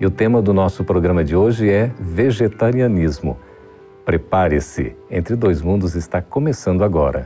E 0.00 0.06
o 0.06 0.10
tema 0.10 0.42
do 0.42 0.52
nosso 0.52 0.84
programa 0.84 1.24
de 1.24 1.36
hoje 1.36 1.70
é 1.70 1.90
vegetarianismo. 2.00 3.38
Prepare-se, 4.04 4.96
Entre 5.10 5.36
Dois 5.36 5.62
Mundos 5.62 5.94
está 5.94 6.20
começando 6.20 6.82
agora. 6.82 7.22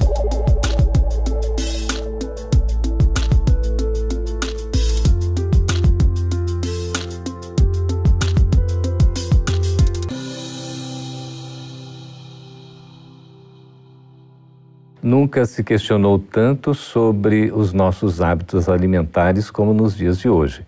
Nunca 15.02 15.46
se 15.46 15.62
questionou 15.62 16.19
tanto 16.19 16.74
sobre 16.74 17.52
os 17.52 17.73
nossos 17.73 18.21
hábitos 18.21 18.69
alimentares 18.69 19.51
como 19.52 19.73
nos 19.73 19.96
dias 19.96 20.19
de 20.19 20.29
hoje. 20.29 20.66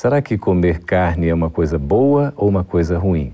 Será 0.00 0.22
que 0.22 0.38
comer 0.38 0.78
carne 0.84 1.26
é 1.26 1.34
uma 1.34 1.50
coisa 1.50 1.76
boa 1.76 2.32
ou 2.36 2.48
uma 2.48 2.62
coisa 2.62 2.96
ruim? 2.96 3.32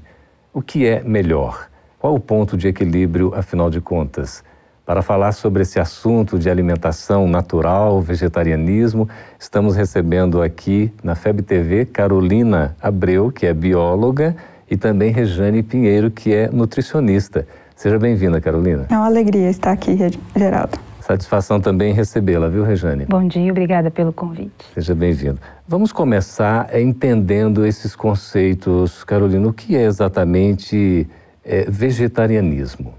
O 0.50 0.62
que 0.62 0.86
é 0.86 1.02
melhor? 1.02 1.68
Qual 1.98 2.14
o 2.14 2.18
ponto 2.18 2.56
de 2.56 2.66
equilíbrio, 2.66 3.34
afinal 3.34 3.68
de 3.68 3.82
contas? 3.82 4.42
Para 4.86 5.02
falar 5.02 5.32
sobre 5.32 5.60
esse 5.60 5.78
assunto 5.78 6.38
de 6.38 6.48
alimentação 6.48 7.28
natural, 7.28 8.00
vegetarianismo, 8.00 9.06
estamos 9.38 9.76
recebendo 9.76 10.40
aqui 10.40 10.90
na 11.02 11.14
FEB 11.14 11.42
TV 11.42 11.84
Carolina 11.84 12.74
Abreu, 12.80 13.30
que 13.30 13.44
é 13.44 13.52
bióloga, 13.52 14.34
e 14.70 14.74
também 14.74 15.12
Rejane 15.12 15.62
Pinheiro, 15.62 16.10
que 16.10 16.32
é 16.32 16.48
nutricionista. 16.50 17.46
Seja 17.76 17.98
bem-vinda, 17.98 18.40
Carolina. 18.40 18.86
É 18.88 18.96
uma 18.96 19.04
alegria 19.04 19.50
estar 19.50 19.72
aqui, 19.72 19.98
Geraldo. 20.34 20.78
Satisfação 21.04 21.60
também 21.60 21.92
recebê-la, 21.92 22.48
viu, 22.48 22.64
Rejane? 22.64 23.04
Bom 23.04 23.28
dia, 23.28 23.50
obrigada 23.50 23.90
pelo 23.90 24.10
convite. 24.10 24.64
Seja 24.72 24.94
bem-vindo. 24.94 25.38
Vamos 25.68 25.92
começar 25.92 26.74
entendendo 26.80 27.66
esses 27.66 27.94
conceitos. 27.94 29.04
Carolina, 29.04 29.46
o 29.46 29.52
que 29.52 29.76
é 29.76 29.82
exatamente 29.82 31.06
é, 31.44 31.66
vegetarianismo? 31.68 32.94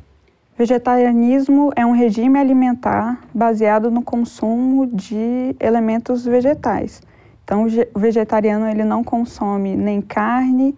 Vegetarianismo 0.56 1.72
é 1.76 1.84
um 1.84 1.94
regime 1.94 2.38
alimentar 2.38 3.20
baseado 3.34 3.90
no 3.90 4.04
consumo 4.04 4.86
de 4.86 5.56
elementos 5.60 6.26
vegetais. 6.26 7.02
Então, 7.44 7.66
o 7.66 8.00
vegetariano 8.00 8.68
ele 8.68 8.84
não 8.84 9.04
consome 9.04 9.76
nem 9.76 10.00
carne, 10.00 10.76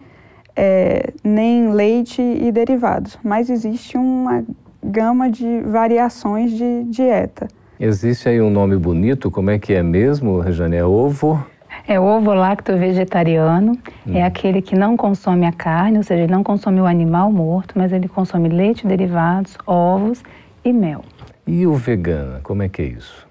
é, 0.55 1.11
nem 1.21 1.73
leite 1.73 2.21
e 2.21 2.49
derivados, 2.53 3.19
mas 3.21 3.49
existe 3.49 3.97
uma 3.97 4.45
gama 4.87 5.29
de 5.29 5.61
variações 5.61 6.51
de 6.51 6.83
dieta. 6.85 7.47
Existe 7.79 8.27
aí 8.27 8.41
um 8.41 8.49
nome 8.49 8.75
bonito, 8.75 9.29
como 9.29 9.51
é 9.51 9.59
que 9.59 9.73
é 9.73 9.83
mesmo, 9.83 10.39
Rejane? 10.39 10.77
É 10.77 10.85
ovo? 10.85 11.45
É 11.87 11.99
ovo 11.99 12.33
lacto 12.33 12.75
vegetariano, 12.75 13.73
hum. 14.05 14.15
é 14.15 14.23
aquele 14.23 14.61
que 14.61 14.75
não 14.75 14.97
consome 14.97 15.45
a 15.45 15.51
carne, 15.51 15.97
ou 15.97 16.03
seja, 16.03 16.23
ele 16.23 16.31
não 16.31 16.43
consome 16.43 16.81
o 16.81 16.85
animal 16.85 17.31
morto, 17.31 17.73
mas 17.77 17.93
ele 17.93 18.07
consome 18.07 18.49
leite, 18.49 18.87
derivados, 18.87 19.57
ovos 19.65 20.23
e 20.65 20.73
mel. 20.73 21.03
E 21.45 21.67
o 21.67 21.73
vegano, 21.75 22.39
como 22.41 22.63
é 22.63 22.69
que 22.69 22.81
é 22.81 22.85
isso? 22.85 23.27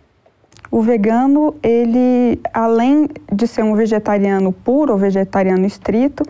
O 0.70 0.80
vegano, 0.80 1.54
ele, 1.62 2.40
além 2.52 3.08
de 3.32 3.46
ser 3.46 3.62
um 3.62 3.74
vegetariano 3.74 4.52
puro 4.52 4.92
ou 4.92 4.98
vegetariano 4.98 5.66
estrito, 5.66 6.24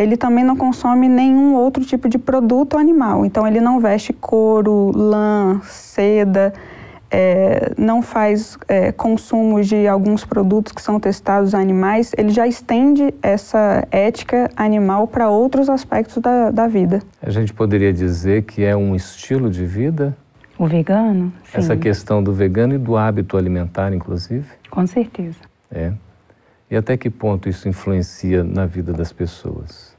ele 0.00 0.16
também 0.16 0.42
não 0.42 0.56
consome 0.56 1.08
nenhum 1.08 1.54
outro 1.54 1.84
tipo 1.84 2.08
de 2.08 2.18
produto 2.18 2.78
animal. 2.78 3.26
Então, 3.26 3.46
ele 3.46 3.60
não 3.60 3.80
veste 3.80 4.12
couro, 4.14 4.90
lã, 4.94 5.60
seda, 5.64 6.54
é, 7.10 7.72
não 7.76 8.00
faz 8.00 8.56
é, 8.66 8.92
consumo 8.92 9.60
de 9.62 9.86
alguns 9.86 10.24
produtos 10.24 10.72
que 10.72 10.80
são 10.80 10.98
testados 10.98 11.54
animais. 11.54 12.12
Ele 12.16 12.30
já 12.30 12.46
estende 12.46 13.12
essa 13.22 13.86
ética 13.90 14.50
animal 14.56 15.06
para 15.06 15.28
outros 15.28 15.68
aspectos 15.68 16.16
da, 16.18 16.50
da 16.50 16.66
vida. 16.66 17.02
A 17.20 17.30
gente 17.30 17.52
poderia 17.52 17.92
dizer 17.92 18.44
que 18.44 18.64
é 18.64 18.74
um 18.74 18.96
estilo 18.96 19.50
de 19.50 19.66
vida? 19.66 20.16
O 20.58 20.66
vegano? 20.66 21.32
Sim. 21.44 21.58
Essa 21.58 21.76
questão 21.76 22.22
do 22.22 22.32
vegano 22.32 22.74
e 22.74 22.78
do 22.78 22.96
hábito 22.96 23.36
alimentar, 23.36 23.92
inclusive? 23.92 24.46
Com 24.70 24.86
certeza. 24.86 25.38
É. 25.70 25.92
E 26.70 26.76
até 26.76 26.96
que 26.96 27.10
ponto 27.10 27.48
isso 27.48 27.68
influencia 27.68 28.44
na 28.44 28.64
vida 28.64 28.92
das 28.92 29.12
pessoas? 29.12 29.89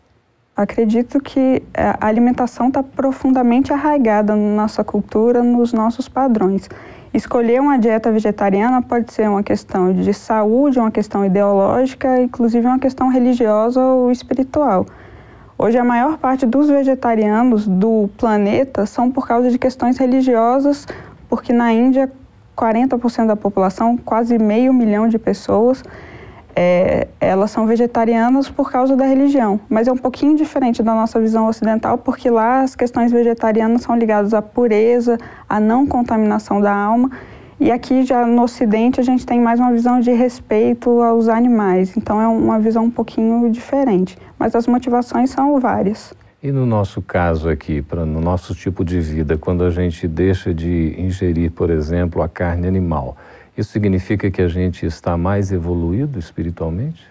Acredito 0.55 1.19
que 1.21 1.63
é, 1.73 1.95
a 1.99 2.07
alimentação 2.07 2.67
está 2.67 2.83
profundamente 2.83 3.71
arraigada 3.71 4.35
na 4.35 4.63
nossa 4.63 4.83
cultura, 4.83 5.41
nos 5.41 5.71
nossos 5.71 6.09
padrões. 6.09 6.69
Escolher 7.13 7.61
uma 7.61 7.77
dieta 7.77 8.11
vegetariana 8.11 8.81
pode 8.81 9.11
ser 9.13 9.29
uma 9.29 9.43
questão 9.43 9.93
de 9.93 10.13
saúde, 10.13 10.79
uma 10.79 10.91
questão 10.91 11.25
ideológica, 11.25 12.21
inclusive 12.21 12.65
uma 12.65 12.79
questão 12.79 13.09
religiosa 13.09 13.81
ou 13.81 14.11
espiritual. 14.11 14.85
Hoje, 15.57 15.77
a 15.77 15.83
maior 15.83 16.17
parte 16.17 16.45
dos 16.45 16.69
vegetarianos 16.69 17.67
do 17.67 18.09
planeta 18.17 18.85
são 18.85 19.11
por 19.11 19.27
causa 19.27 19.49
de 19.49 19.57
questões 19.57 19.97
religiosas, 19.97 20.87
porque 21.29 21.53
na 21.53 21.71
Índia, 21.71 22.11
40% 22.57 23.27
da 23.27 23.35
população, 23.35 23.95
quase 23.95 24.37
meio 24.37 24.73
milhão 24.73 25.07
de 25.07 25.19
pessoas, 25.19 25.83
é, 26.55 27.07
elas 27.19 27.51
são 27.51 27.65
vegetarianas 27.65 28.49
por 28.49 28.71
causa 28.71 28.95
da 28.95 29.05
religião, 29.05 29.59
mas 29.69 29.87
é 29.87 29.91
um 29.91 29.97
pouquinho 29.97 30.35
diferente 30.35 30.81
da 30.83 30.93
nossa 30.93 31.19
visão 31.19 31.47
ocidental, 31.47 31.97
porque 31.97 32.29
lá 32.29 32.61
as 32.61 32.75
questões 32.75 33.11
vegetarianas 33.11 33.81
são 33.81 33.95
ligadas 33.95 34.33
à 34.33 34.41
pureza, 34.41 35.17
à 35.47 35.59
não 35.59 35.85
contaminação 35.85 36.59
da 36.59 36.73
alma, 36.73 37.09
e 37.59 37.71
aqui 37.71 38.03
já 38.03 38.25
no 38.25 38.41
Ocidente 38.41 38.99
a 38.99 39.03
gente 39.03 39.25
tem 39.25 39.39
mais 39.39 39.59
uma 39.59 39.71
visão 39.71 39.99
de 39.99 40.11
respeito 40.11 41.01
aos 41.01 41.27
animais, 41.27 41.95
então 41.95 42.19
é 42.19 42.27
uma 42.27 42.59
visão 42.59 42.85
um 42.85 42.91
pouquinho 42.91 43.49
diferente, 43.51 44.17
mas 44.39 44.55
as 44.55 44.65
motivações 44.65 45.29
são 45.29 45.59
várias. 45.59 46.13
E 46.43 46.51
no 46.51 46.65
nosso 46.65 47.03
caso 47.03 47.47
aqui, 47.47 47.83
pra, 47.83 48.03
no 48.03 48.19
nosso 48.19 48.55
tipo 48.55 48.83
de 48.83 48.99
vida, 48.99 49.37
quando 49.37 49.63
a 49.63 49.69
gente 49.69 50.07
deixa 50.07 50.51
de 50.51 50.95
ingerir, 50.97 51.51
por 51.51 51.69
exemplo, 51.69 52.19
a 52.23 52.27
carne 52.27 52.67
animal, 52.67 53.15
isso 53.57 53.71
significa 53.71 54.31
que 54.31 54.41
a 54.41 54.47
gente 54.47 54.85
está 54.85 55.17
mais 55.17 55.51
evoluído 55.51 56.17
espiritualmente? 56.17 57.09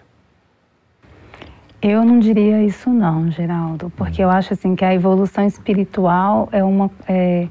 Eu 1.81 2.05
não 2.05 2.19
diria 2.19 2.63
isso 2.63 2.89
não, 2.91 3.31
Geraldo, 3.31 3.91
porque 3.95 4.23
eu 4.23 4.29
acho 4.29 4.53
assim 4.53 4.75
que 4.75 4.85
a 4.85 4.93
evolução 4.93 5.45
espiritual 5.45 6.47
é 6.51 6.63
uma 6.63 6.91
é, 7.07 7.47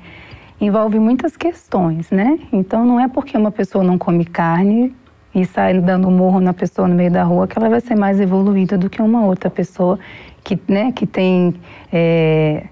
envolve 0.60 1.00
muitas 1.00 1.36
questões, 1.36 2.10
né? 2.10 2.38
Então 2.52 2.84
não 2.84 3.00
é 3.00 3.08
porque 3.08 3.36
uma 3.36 3.50
pessoa 3.50 3.82
não 3.82 3.98
come 3.98 4.24
carne 4.24 4.94
e 5.34 5.44
sai 5.44 5.80
dando 5.80 6.10
murro 6.10 6.40
na 6.40 6.52
pessoa 6.52 6.86
no 6.86 6.94
meio 6.94 7.10
da 7.10 7.24
rua 7.24 7.48
que 7.48 7.58
ela 7.58 7.68
vai 7.68 7.80
ser 7.80 7.94
mais 7.94 8.20
evoluída 8.20 8.76
do 8.76 8.90
que 8.90 9.00
uma 9.02 9.24
outra 9.24 9.48
pessoa 9.48 9.98
que, 10.44 10.58
né, 10.68 10.92
que 10.92 11.06
tem 11.06 11.54
é, 11.92 12.66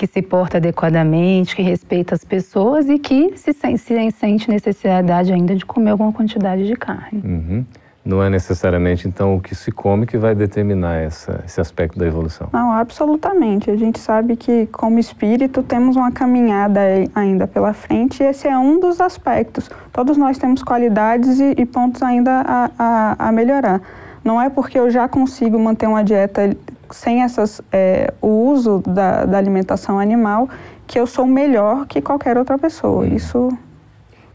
que 0.00 0.06
se 0.06 0.22
porta 0.22 0.56
adequadamente, 0.56 1.54
que 1.54 1.60
respeita 1.60 2.14
as 2.14 2.24
pessoas 2.24 2.88
e 2.88 2.98
que 2.98 3.36
se, 3.36 3.52
se 3.52 4.10
sente 4.12 4.48
necessidade 4.48 5.30
ainda 5.30 5.54
de 5.54 5.66
comer 5.66 5.90
alguma 5.90 6.10
quantidade 6.10 6.66
de 6.66 6.74
carne. 6.74 7.20
Uhum. 7.22 7.66
Não 8.02 8.22
é 8.22 8.30
necessariamente, 8.30 9.06
então, 9.06 9.36
o 9.36 9.40
que 9.42 9.54
se 9.54 9.70
come 9.70 10.06
que 10.06 10.16
vai 10.16 10.34
determinar 10.34 10.94
essa, 10.94 11.44
esse 11.44 11.60
aspecto 11.60 11.98
da 11.98 12.06
evolução? 12.06 12.48
Não, 12.50 12.72
absolutamente. 12.72 13.70
A 13.70 13.76
gente 13.76 13.98
sabe 13.98 14.36
que, 14.36 14.66
como 14.68 14.98
espírito, 14.98 15.62
temos 15.62 15.96
uma 15.96 16.10
caminhada 16.10 16.80
ainda 17.14 17.46
pela 17.46 17.74
frente 17.74 18.22
e 18.22 18.26
esse 18.26 18.48
é 18.48 18.56
um 18.56 18.80
dos 18.80 19.02
aspectos. 19.02 19.70
Todos 19.92 20.16
nós 20.16 20.38
temos 20.38 20.62
qualidades 20.62 21.38
e, 21.38 21.56
e 21.58 21.66
pontos 21.66 22.02
ainda 22.02 22.40
a, 22.40 22.70
a, 22.78 23.28
a 23.28 23.32
melhorar. 23.32 23.82
Não 24.24 24.40
é 24.40 24.48
porque 24.48 24.78
eu 24.78 24.90
já 24.90 25.06
consigo 25.06 25.58
manter 25.58 25.86
uma 25.86 26.02
dieta 26.02 26.56
sem 26.90 27.22
essas, 27.22 27.60
é, 27.72 28.12
o 28.20 28.28
uso 28.28 28.82
da, 28.86 29.24
da, 29.24 29.38
alimentação 29.38 29.98
animal, 29.98 30.48
que 30.86 30.98
eu 30.98 31.06
sou 31.06 31.26
melhor 31.26 31.86
que 31.86 32.00
qualquer 32.00 32.36
outra 32.36 32.58
pessoa. 32.58 33.04
Hum. 33.04 33.14
Isso. 33.14 33.48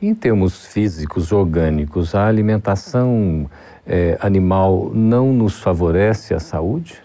Em 0.01 0.13
termos 0.13 0.65
físicos, 0.65 1.31
orgânicos, 1.31 2.13
a 2.13 2.27
alimentação 2.27 3.49
é, 3.85 4.17
animal 4.21 4.91
não 4.93 5.31
nos 5.31 5.59
favorece 5.61 6.33
a 6.33 6.39
saúde? 6.39 7.01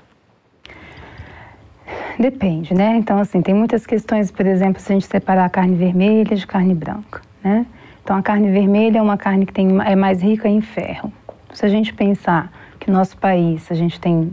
Depende, 2.19 2.75
né? 2.75 2.97
Então, 2.97 3.19
assim, 3.19 3.41
tem 3.41 3.55
muitas 3.55 3.87
questões, 3.87 4.31
por 4.31 4.45
exemplo, 4.45 4.81
se 4.81 4.93
a 4.93 4.95
gente 4.95 5.07
separar 5.07 5.47
a 5.47 5.49
carne 5.49 5.75
vermelha 5.75 6.37
de 6.37 6.47
carne 6.47 6.75
branca, 6.75 7.23
né? 7.43 7.65
Então, 8.03 8.17
a 8.17 8.23
carne 8.23 8.51
vermelha 8.51 8.99
é 8.99 9.03
uma 9.03 9.17
carne 9.17 9.47
que 9.47 9.53
tem, 9.53 9.69
é 9.87 9.97
mais 9.97 10.21
rica 10.21 10.49
em 10.49 10.61
ferro. 10.61 11.13
Se 11.53 11.65
a 11.65 11.69
gente 11.69 11.95
pensar 11.95 12.53
que 12.79 12.91
no 12.91 12.97
nosso 12.97 13.17
país 13.17 13.71
a 13.71 13.75
gente 13.75 14.01
tem 14.01 14.33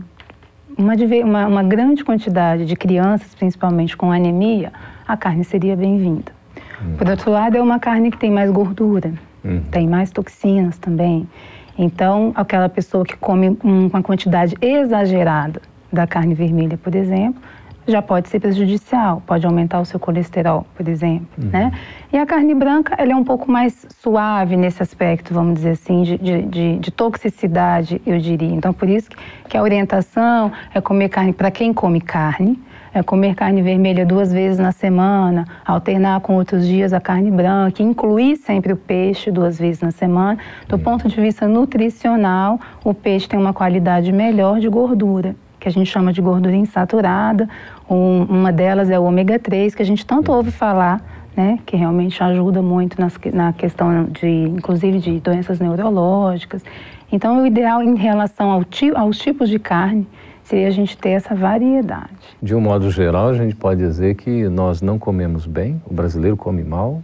uma, 0.78 0.94
uma, 1.24 1.46
uma 1.46 1.62
grande 1.62 2.04
quantidade 2.04 2.64
de 2.64 2.76
crianças, 2.76 3.34
principalmente 3.34 3.96
com 3.96 4.12
anemia, 4.12 4.72
a 5.06 5.16
carne 5.16 5.44
seria 5.44 5.76
bem-vinda. 5.76 6.32
Uhum. 6.80 6.96
Por 6.96 7.08
outro 7.08 7.30
lado, 7.30 7.56
é 7.56 7.60
uma 7.60 7.78
carne 7.80 8.10
que 8.10 8.16
tem 8.16 8.30
mais 8.30 8.50
gordura, 8.50 9.12
uhum. 9.44 9.60
tem 9.70 9.88
mais 9.88 10.10
toxinas 10.10 10.78
também. 10.78 11.28
Então, 11.76 12.32
aquela 12.34 12.68
pessoa 12.68 13.04
que 13.04 13.16
come 13.16 13.58
uma 13.62 14.02
quantidade 14.02 14.56
exagerada 14.60 15.60
da 15.92 16.06
carne 16.06 16.34
vermelha, 16.34 16.76
por 16.76 16.94
exemplo, 16.94 17.40
já 17.90 18.02
pode 18.02 18.28
ser 18.28 18.40
prejudicial, 18.40 19.22
pode 19.26 19.46
aumentar 19.46 19.80
o 19.80 19.84
seu 19.84 19.98
colesterol, 19.98 20.66
por 20.76 20.86
exemplo, 20.88 21.26
uhum. 21.42 21.50
né? 21.50 21.72
E 22.12 22.16
a 22.16 22.24
carne 22.24 22.54
branca, 22.54 22.94
ela 22.98 23.12
é 23.12 23.16
um 23.16 23.24
pouco 23.24 23.50
mais 23.50 23.86
suave 24.00 24.56
nesse 24.56 24.82
aspecto, 24.82 25.34
vamos 25.34 25.54
dizer 25.54 25.70
assim, 25.70 26.02
de, 26.02 26.16
de, 26.16 26.78
de 26.78 26.90
toxicidade, 26.90 28.00
eu 28.06 28.18
diria. 28.18 28.54
Então, 28.54 28.72
por 28.72 28.88
isso 28.88 29.08
que, 29.48 29.56
a 29.56 29.62
orientação 29.62 30.52
é 30.74 30.80
comer 30.80 31.08
carne 31.08 31.32
para 31.32 31.50
quem 31.50 31.72
come 31.72 32.00
carne, 32.00 32.60
é 32.94 33.02
comer 33.02 33.34
carne 33.34 33.60
vermelha 33.60 34.06
duas 34.06 34.32
vezes 34.32 34.58
na 34.58 34.72
semana, 34.72 35.46
alternar 35.64 36.20
com 36.20 36.34
outros 36.34 36.66
dias 36.66 36.92
a 36.92 37.00
carne 37.00 37.30
branca, 37.30 37.82
incluir 37.82 38.36
sempre 38.36 38.72
o 38.72 38.76
peixe 38.76 39.30
duas 39.30 39.58
vezes 39.58 39.82
na 39.82 39.90
semana. 39.90 40.38
Do 40.66 40.76
uhum. 40.76 40.82
ponto 40.82 41.08
de 41.08 41.20
vista 41.20 41.46
nutricional, 41.46 42.58
o 42.82 42.94
peixe 42.94 43.28
tem 43.28 43.38
uma 43.38 43.52
qualidade 43.52 44.12
melhor 44.12 44.60
de 44.60 44.68
gordura 44.68 45.34
que 45.58 45.68
a 45.68 45.72
gente 45.72 45.90
chama 45.90 46.12
de 46.12 46.20
gordura 46.20 46.54
insaturada. 46.54 47.48
Um, 47.88 48.24
uma 48.24 48.52
delas 48.52 48.90
é 48.90 48.98
o 48.98 49.04
ômega 49.04 49.38
3, 49.38 49.74
que 49.74 49.82
a 49.82 49.84
gente 49.84 50.04
tanto 50.04 50.30
ouve 50.30 50.50
falar, 50.50 51.00
né, 51.36 51.58
que 51.64 51.76
realmente 51.76 52.22
ajuda 52.22 52.60
muito 52.60 53.00
nas, 53.00 53.18
na 53.32 53.52
questão 53.52 54.04
de, 54.04 54.26
inclusive, 54.26 54.98
de 54.98 55.20
doenças 55.20 55.58
neurológicas. 55.58 56.62
Então, 57.10 57.42
o 57.42 57.46
ideal 57.46 57.82
em 57.82 57.94
relação 57.94 58.50
ao, 58.50 58.62
aos 58.96 59.18
tipos 59.18 59.48
de 59.48 59.58
carne 59.58 60.06
seria 60.42 60.68
a 60.68 60.70
gente 60.70 60.96
ter 60.96 61.10
essa 61.10 61.34
variedade. 61.34 62.10
De 62.42 62.54
um 62.54 62.60
modo 62.60 62.90
geral, 62.90 63.28
a 63.28 63.34
gente 63.34 63.54
pode 63.54 63.80
dizer 63.80 64.14
que 64.14 64.48
nós 64.48 64.82
não 64.82 64.98
comemos 64.98 65.46
bem, 65.46 65.80
o 65.86 65.92
brasileiro 65.92 66.36
come 66.36 66.64
mal? 66.64 67.02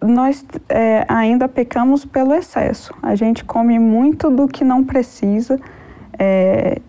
Nós 0.00 0.44
é, 0.68 1.04
ainda 1.08 1.48
pecamos 1.48 2.04
pelo 2.04 2.32
excesso. 2.32 2.94
A 3.02 3.14
gente 3.14 3.44
come 3.44 3.78
muito 3.78 4.30
do 4.30 4.46
que 4.46 4.62
não 4.62 4.84
precisa. 4.84 5.58
É, 6.18 6.80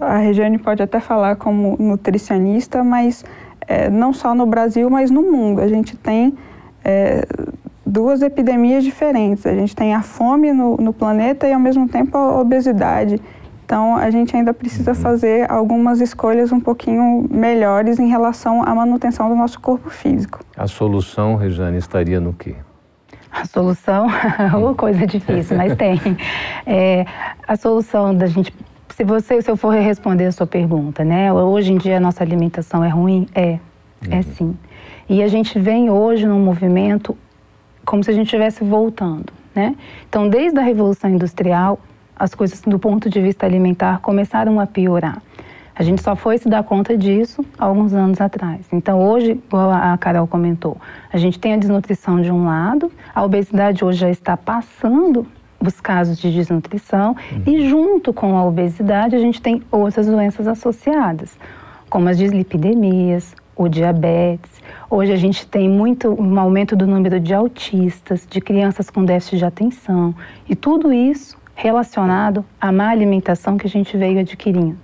a 0.00 0.18
Regiane 0.18 0.58
pode 0.58 0.82
até 0.82 1.00
falar 1.00 1.36
como 1.36 1.76
nutricionista, 1.78 2.82
mas 2.82 3.24
é, 3.66 3.90
não 3.90 4.12
só 4.12 4.34
no 4.34 4.46
Brasil, 4.46 4.88
mas 4.88 5.10
no 5.10 5.22
mundo. 5.22 5.60
A 5.60 5.68
gente 5.68 5.96
tem 5.96 6.36
é, 6.84 7.26
duas 7.84 8.22
epidemias 8.22 8.84
diferentes. 8.84 9.46
A 9.46 9.54
gente 9.54 9.74
tem 9.74 9.94
a 9.94 10.02
fome 10.02 10.52
no, 10.52 10.76
no, 10.76 10.92
planeta 10.92 11.46
e, 11.46 11.52
ao 11.52 11.60
mesmo 11.60 11.88
tempo, 11.88 12.16
a 12.16 12.40
obesidade. 12.40 13.20
Então, 13.64 13.96
a 13.96 14.10
gente 14.10 14.34
ainda 14.34 14.54
precisa 14.54 14.92
uhum. 14.92 14.96
fazer 14.96 15.50
algumas 15.50 16.00
escolhas 16.00 16.50
um 16.52 16.60
pouquinho 16.60 17.26
melhores 17.30 17.98
em 17.98 18.08
relação 18.08 18.62
à 18.62 18.74
manutenção 18.74 19.28
do 19.28 19.34
nosso 19.34 19.60
corpo 19.60 19.90
físico. 19.90 20.40
A 20.56 20.66
solução, 20.66 21.36
Regiane, 21.36 21.76
estaria 21.76 22.18
no 22.18 22.32
quê? 22.32 22.54
A 23.30 23.44
solução, 23.44 24.06
ou 24.58 24.74
coisa 24.74 25.06
difícil, 25.06 25.56
mas 25.56 25.76
tem. 25.76 26.00
É, 26.70 27.06
a 27.46 27.56
solução 27.56 28.14
da 28.14 28.26
gente 28.26 28.52
se 28.94 29.04
você, 29.04 29.40
se 29.40 29.50
eu 29.50 29.56
for 29.56 29.74
responder 29.74 30.26
a 30.26 30.32
sua 30.32 30.46
pergunta, 30.46 31.04
né? 31.04 31.32
Hoje 31.32 31.72
em 31.72 31.78
dia 31.78 31.96
a 31.96 32.00
nossa 32.00 32.22
alimentação 32.22 32.82
é 32.82 32.88
ruim? 32.88 33.26
É, 33.34 33.42
é 33.42 33.52
uhum. 33.52 33.58
é 34.10 34.22
sim. 34.22 34.58
E 35.08 35.22
a 35.22 35.28
gente 35.28 35.58
vem 35.58 35.90
hoje 35.90 36.26
num 36.26 36.40
movimento 36.40 37.16
como 37.84 38.04
se 38.04 38.10
a 38.10 38.14
gente 38.14 38.26
estivesse 38.26 38.62
voltando, 38.62 39.32
né? 39.54 39.74
Então, 40.08 40.28
desde 40.28 40.58
a 40.58 40.62
Revolução 40.62 41.08
Industrial, 41.08 41.80
as 42.14 42.34
coisas 42.34 42.60
do 42.60 42.78
ponto 42.78 43.08
de 43.08 43.20
vista 43.20 43.46
alimentar 43.46 44.00
começaram 44.00 44.60
a 44.60 44.66
piorar. 44.66 45.22
A 45.74 45.82
gente 45.84 46.02
só 46.02 46.16
foi 46.16 46.36
se 46.36 46.48
dar 46.48 46.64
conta 46.64 46.98
disso 46.98 47.44
alguns 47.56 47.94
anos 47.94 48.20
atrás. 48.20 48.66
Então, 48.72 49.00
hoje, 49.00 49.40
igual 49.46 49.70
a 49.70 49.96
Carol 49.96 50.26
comentou, 50.26 50.76
a 51.12 51.16
gente 51.16 51.38
tem 51.38 51.54
a 51.54 51.56
desnutrição 51.56 52.20
de 52.20 52.32
um 52.32 52.46
lado, 52.46 52.90
a 53.14 53.24
obesidade 53.24 53.84
hoje 53.84 54.00
já 54.00 54.10
está 54.10 54.36
passando 54.36 55.24
os 55.60 55.80
casos 55.80 56.18
de 56.18 56.30
desnutrição 56.32 57.16
uhum. 57.32 57.42
e 57.46 57.68
junto 57.68 58.12
com 58.12 58.36
a 58.36 58.44
obesidade 58.44 59.16
a 59.16 59.18
gente 59.18 59.42
tem 59.42 59.62
outras 59.70 60.06
doenças 60.06 60.46
associadas, 60.46 61.38
como 61.90 62.08
as 62.08 62.16
dislipidemias, 62.16 63.34
o 63.56 63.68
diabetes. 63.68 64.62
Hoje 64.88 65.12
a 65.12 65.16
gente 65.16 65.46
tem 65.46 65.68
muito 65.68 66.08
um 66.20 66.38
aumento 66.38 66.76
do 66.76 66.86
número 66.86 67.18
de 67.18 67.34
autistas, 67.34 68.26
de 68.28 68.40
crianças 68.40 68.88
com 68.88 69.04
déficit 69.04 69.38
de 69.38 69.44
atenção 69.44 70.14
e 70.48 70.54
tudo 70.54 70.92
isso 70.92 71.36
relacionado 71.54 72.44
à 72.60 72.70
má 72.70 72.88
alimentação 72.90 73.58
que 73.58 73.66
a 73.66 73.70
gente 73.70 73.96
veio 73.96 74.20
adquirindo. 74.20 74.78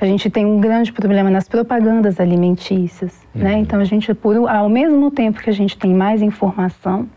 A 0.00 0.04
gente 0.04 0.30
tem 0.30 0.44
um 0.44 0.60
grande 0.60 0.92
problema 0.92 1.30
nas 1.30 1.48
propagandas 1.48 2.20
alimentícias, 2.20 3.12
né? 3.34 3.42
uhum. 3.42 3.50
né? 3.50 3.58
Então 3.58 3.80
a 3.80 3.84
gente, 3.84 4.14
por, 4.14 4.36
ao 4.48 4.68
mesmo 4.68 5.10
tempo 5.10 5.40
que 5.40 5.50
a 5.50 5.52
gente 5.52 5.76
tem 5.76 5.92
mais 5.92 6.22
informação, 6.22 7.08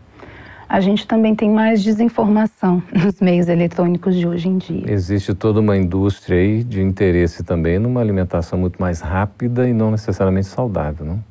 a 0.70 0.78
gente 0.78 1.04
também 1.04 1.34
tem 1.34 1.50
mais 1.50 1.82
desinformação 1.82 2.80
nos 2.94 3.20
meios 3.20 3.48
eletrônicos 3.48 4.14
de 4.14 4.24
hoje 4.24 4.48
em 4.48 4.56
dia. 4.56 4.84
Existe 4.86 5.34
toda 5.34 5.58
uma 5.58 5.76
indústria 5.76 6.38
aí 6.38 6.62
de 6.62 6.80
interesse 6.80 7.42
também 7.42 7.80
numa 7.80 8.00
alimentação 8.00 8.56
muito 8.56 8.80
mais 8.80 9.00
rápida 9.00 9.68
e 9.68 9.72
não 9.72 9.90
necessariamente 9.90 10.46
saudável, 10.46 11.04
não? 11.04 11.24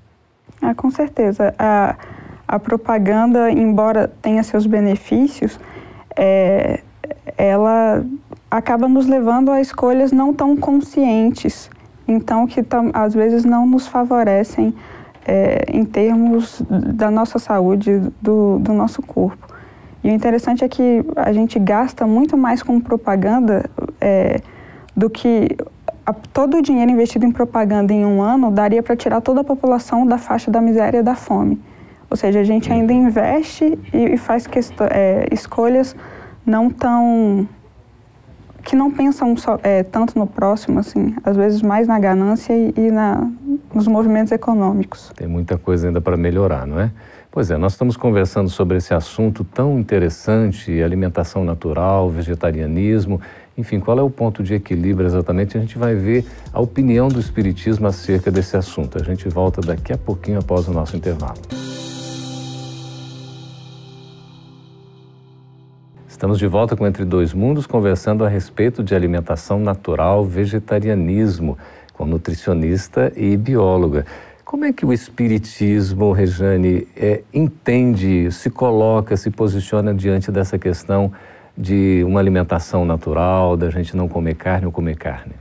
Ah, 0.62 0.76
com 0.76 0.92
certeza. 0.92 1.56
A, 1.58 1.96
a 2.46 2.60
propaganda, 2.60 3.50
embora 3.50 4.12
tenha 4.22 4.44
seus 4.44 4.66
benefícios, 4.66 5.58
é, 6.18 6.82
ela 7.38 8.04
acaba 8.52 8.90
nos 8.90 9.08
levando 9.08 9.52
a 9.52 9.62
escolhas 9.62 10.12
não 10.12 10.34
tão 10.34 10.58
conscientes, 10.58 11.72
então 12.06 12.46
que 12.46 12.60
às 12.92 13.14
vezes 13.14 13.46
não 13.46 13.66
nos 13.66 13.88
favorecem 13.88 14.74
é, 15.26 15.66
em 15.72 15.86
termos 15.86 16.62
da 16.70 17.12
nossa 17.12 17.40
saúde, 17.40 18.02
do, 18.22 18.60
do 18.60 18.74
nosso 18.74 19.02
corpo. 19.02 19.48
E 20.04 20.10
o 20.10 20.14
interessante 20.14 20.64
é 20.64 20.70
que 20.70 21.04
a 21.16 21.32
gente 21.34 21.60
gasta 21.60 22.08
muito 22.08 22.38
mais 22.38 22.64
com 22.64 22.80
propaganda 22.80 23.70
é, 24.00 24.42
do 24.96 25.10
que 25.10 25.56
a, 26.06 26.14
todo 26.14 26.58
o 26.58 26.62
dinheiro 26.62 26.90
investido 26.90 27.26
em 27.26 27.32
propaganda 27.32 27.94
em 27.94 28.06
um 28.06 28.22
ano 28.22 28.50
daria 28.50 28.82
para 28.82 28.96
tirar 28.96 29.22
toda 29.22 29.42
a 29.42 29.44
população 29.44 30.06
da 30.06 30.18
faixa 30.18 30.50
da 30.50 30.62
miséria 30.62 31.00
e 31.00 31.04
da 31.04 31.16
fome. 31.16 31.62
Ou 32.10 32.18
seja, 32.18 32.40
a 32.40 32.44
gente 32.44 32.72
ainda 32.72 32.92
investe 32.92 33.78
e, 33.94 34.14
e 34.14 34.18
faz 34.18 34.48
é, 34.90 35.28
escolhas 35.32 35.96
não 36.46 36.70
tão 36.70 37.48
que 38.64 38.76
não 38.76 38.92
pensam 38.92 39.36
só, 39.38 39.60
é, 39.64 39.84
tanto 39.84 40.18
no 40.20 40.28
próximo, 40.28 40.80
assim, 40.80 41.16
às 41.24 41.36
vezes 41.36 41.62
mais 41.62 41.88
na 41.88 41.98
ganância 41.98 42.54
e, 42.54 42.74
e 42.76 42.92
na, 42.92 43.30
nos 43.80 43.88
movimentos 43.88 44.34
econômicos. 44.34 45.10
Tem 45.16 45.26
muita 45.28 45.58
coisa 45.58 45.88
ainda 45.88 46.02
para 46.02 46.18
melhorar, 46.18 46.68
não 46.68 46.82
é? 46.82 46.92
Pois 47.32 47.50
é, 47.50 47.58
nós 47.58 47.74
estamos 47.74 47.96
conversando 47.96 48.50
sobre 48.50 48.78
esse 48.78 48.94
assunto 48.94 49.44
tão 49.46 49.80
interessante, 49.80 50.82
alimentação 50.82 51.46
natural, 51.46 52.10
vegetarianismo, 52.10 53.22
enfim, 53.58 53.80
qual 53.80 53.98
é 53.98 54.02
o 54.02 54.10
ponto 54.10 54.44
de 54.44 54.54
equilíbrio 54.54 55.08
exatamente? 55.08 55.58
A 55.58 55.62
gente 55.62 55.78
vai 55.78 55.96
ver 55.96 56.26
a 56.52 56.60
opinião 56.60 57.08
do 57.08 57.20
Espiritismo 57.20 57.88
acerca 57.88 58.30
desse 58.30 58.58
assunto. 58.58 58.98
A 59.00 59.04
gente 59.04 59.30
volta 59.30 59.62
daqui 59.62 59.94
a 59.94 59.98
pouquinho 59.98 60.40
após 60.40 60.68
o 60.68 60.74
nosso 60.74 60.98
intervalo. 60.98 61.40
Estamos 66.08 66.38
de 66.38 66.48
volta 66.48 66.76
com 66.76 66.86
Entre 66.86 67.06
Dois 67.06 67.34
Mundos, 67.34 67.66
conversando 67.66 68.26
a 68.26 68.28
respeito 68.28 68.84
de 68.84 68.94
alimentação 68.94 69.58
natural, 69.58 70.26
vegetarianismo, 70.26 71.58
com 72.00 72.06
nutricionista 72.06 73.12
e 73.14 73.36
bióloga. 73.36 74.06
Como 74.46 74.64
é 74.64 74.72
que 74.72 74.86
o 74.86 74.94
Espiritismo, 74.94 76.14
Rejane, 76.14 76.88
é, 76.96 77.24
entende, 77.34 78.32
se 78.32 78.50
coloca, 78.50 79.18
se 79.18 79.30
posiciona 79.30 79.94
diante 79.94 80.32
dessa 80.32 80.58
questão 80.58 81.12
de 81.58 82.02
uma 82.08 82.22
alimentação 82.22 82.86
natural, 82.86 83.58
da 83.58 83.70
gente 83.70 83.98
não 83.98 84.08
comer 84.08 84.36
carne 84.36 84.66
ou 84.66 84.72
comer 84.72 84.96
carne? 84.96 85.34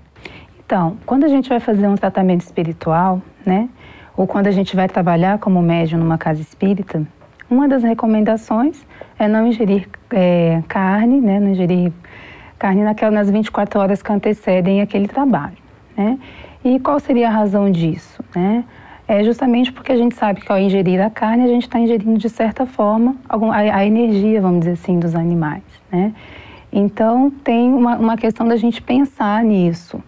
Então, 0.66 0.96
quando 1.06 1.22
a 1.22 1.28
gente 1.28 1.48
vai 1.48 1.60
fazer 1.60 1.86
um 1.86 1.94
tratamento 1.94 2.40
espiritual, 2.40 3.22
né, 3.46 3.68
ou 4.16 4.26
quando 4.26 4.48
a 4.48 4.50
gente 4.50 4.74
vai 4.74 4.88
trabalhar 4.88 5.38
como 5.38 5.62
médium 5.62 6.00
numa 6.00 6.18
casa 6.18 6.42
espírita, 6.42 7.06
uma 7.48 7.68
das 7.68 7.84
recomendações 7.84 8.84
é 9.16 9.28
não 9.28 9.46
ingerir 9.46 9.88
é, 10.10 10.60
carne, 10.66 11.20
né, 11.20 11.38
não 11.38 11.50
ingerir 11.50 11.92
carne 12.58 12.82
naquelas 12.82 13.14
nas 13.14 13.30
24 13.30 13.78
horas 13.78 14.02
que 14.02 14.12
antecedem 14.12 14.80
aquele 14.80 15.06
trabalho, 15.06 15.56
né? 15.96 16.18
E 16.64 16.78
qual 16.80 16.98
seria 16.98 17.28
a 17.28 17.30
razão 17.30 17.70
disso, 17.70 18.22
né? 18.34 18.64
É 19.06 19.24
justamente 19.24 19.72
porque 19.72 19.90
a 19.90 19.96
gente 19.96 20.14
sabe 20.14 20.42
que 20.42 20.52
ao 20.52 20.58
ingerir 20.58 21.00
a 21.00 21.08
carne, 21.08 21.44
a 21.44 21.46
gente 21.46 21.62
está 21.62 21.78
ingerindo 21.78 22.18
de 22.18 22.28
certa 22.28 22.66
forma 22.66 23.16
algum, 23.26 23.50
a, 23.50 23.56
a, 23.56 23.86
energia, 23.86 24.40
vamos 24.40 24.60
dizer 24.60 24.72
assim, 24.72 24.98
dos 24.98 25.14
animais, 25.14 25.62
né? 25.90 26.12
Então 26.70 27.30
tem 27.42 27.72
uma, 27.72 27.96
uma 27.96 28.16
questão 28.18 28.46
da 28.46 28.56
gente 28.56 28.82
pensar 28.82 29.42
nisso. 29.42 30.02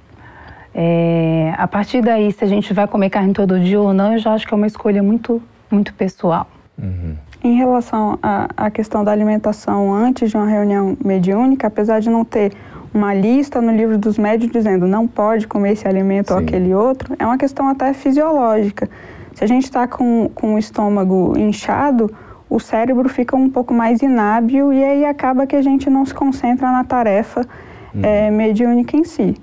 É, 0.74 1.54
a 1.56 1.66
partir 1.66 2.02
daí, 2.02 2.30
se 2.30 2.44
a 2.44 2.46
gente 2.46 2.72
vai 2.74 2.86
comer 2.86 3.08
carne 3.10 3.32
todo 3.32 3.58
dia 3.58 3.80
ou 3.80 3.94
não, 3.94 4.12
eu 4.12 4.18
já 4.18 4.34
acho 4.34 4.46
que 4.46 4.52
é 4.52 4.56
uma 4.56 4.66
escolha 4.66 5.02
muito, 5.02 5.42
muito 5.70 5.94
pessoal. 5.94 6.46
Uhum. 6.78 7.16
Em 7.42 7.56
relação 7.56 8.18
à, 8.22 8.48
à 8.54 8.70
questão 8.70 9.02
da 9.02 9.10
alimentação 9.10 9.92
antes 9.94 10.30
de 10.30 10.36
uma 10.36 10.46
reunião 10.46 10.96
mediúnica, 11.02 11.66
apesar 11.66 12.00
de 12.00 12.10
não 12.10 12.22
ter 12.22 12.52
uma 12.92 13.14
lista 13.14 13.60
no 13.60 13.72
livro 13.72 13.96
dos 13.96 14.18
médios 14.18 14.50
dizendo 14.50 14.86
não 14.86 15.06
pode 15.06 15.46
comer 15.46 15.72
esse 15.72 15.86
alimento 15.86 16.28
Sim. 16.28 16.34
ou 16.34 16.40
aquele 16.40 16.74
outro, 16.74 17.14
é 17.18 17.24
uma 17.24 17.38
questão 17.38 17.68
até 17.68 17.92
fisiológica. 17.92 18.88
Se 19.34 19.44
a 19.44 19.46
gente 19.46 19.64
está 19.64 19.86
com, 19.86 20.30
com 20.34 20.54
o 20.54 20.58
estômago 20.58 21.38
inchado, 21.38 22.10
o 22.48 22.58
cérebro 22.58 23.08
fica 23.08 23.36
um 23.36 23.48
pouco 23.48 23.72
mais 23.72 24.02
inábil 24.02 24.72
e 24.72 24.84
aí 24.84 25.04
acaba 25.04 25.46
que 25.46 25.54
a 25.54 25.62
gente 25.62 25.88
não 25.88 26.04
se 26.04 26.12
concentra 26.12 26.70
na 26.70 26.82
tarefa 26.82 27.42
hum. 27.94 28.00
é, 28.02 28.30
mediúnica 28.30 28.96
em 28.96 29.04
si. 29.04 29.36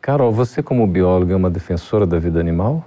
Carol, 0.00 0.30
você 0.30 0.62
como 0.62 0.86
bióloga 0.86 1.32
é 1.32 1.36
uma 1.36 1.50
defensora 1.50 2.06
da 2.06 2.18
vida 2.18 2.38
animal? 2.38 2.84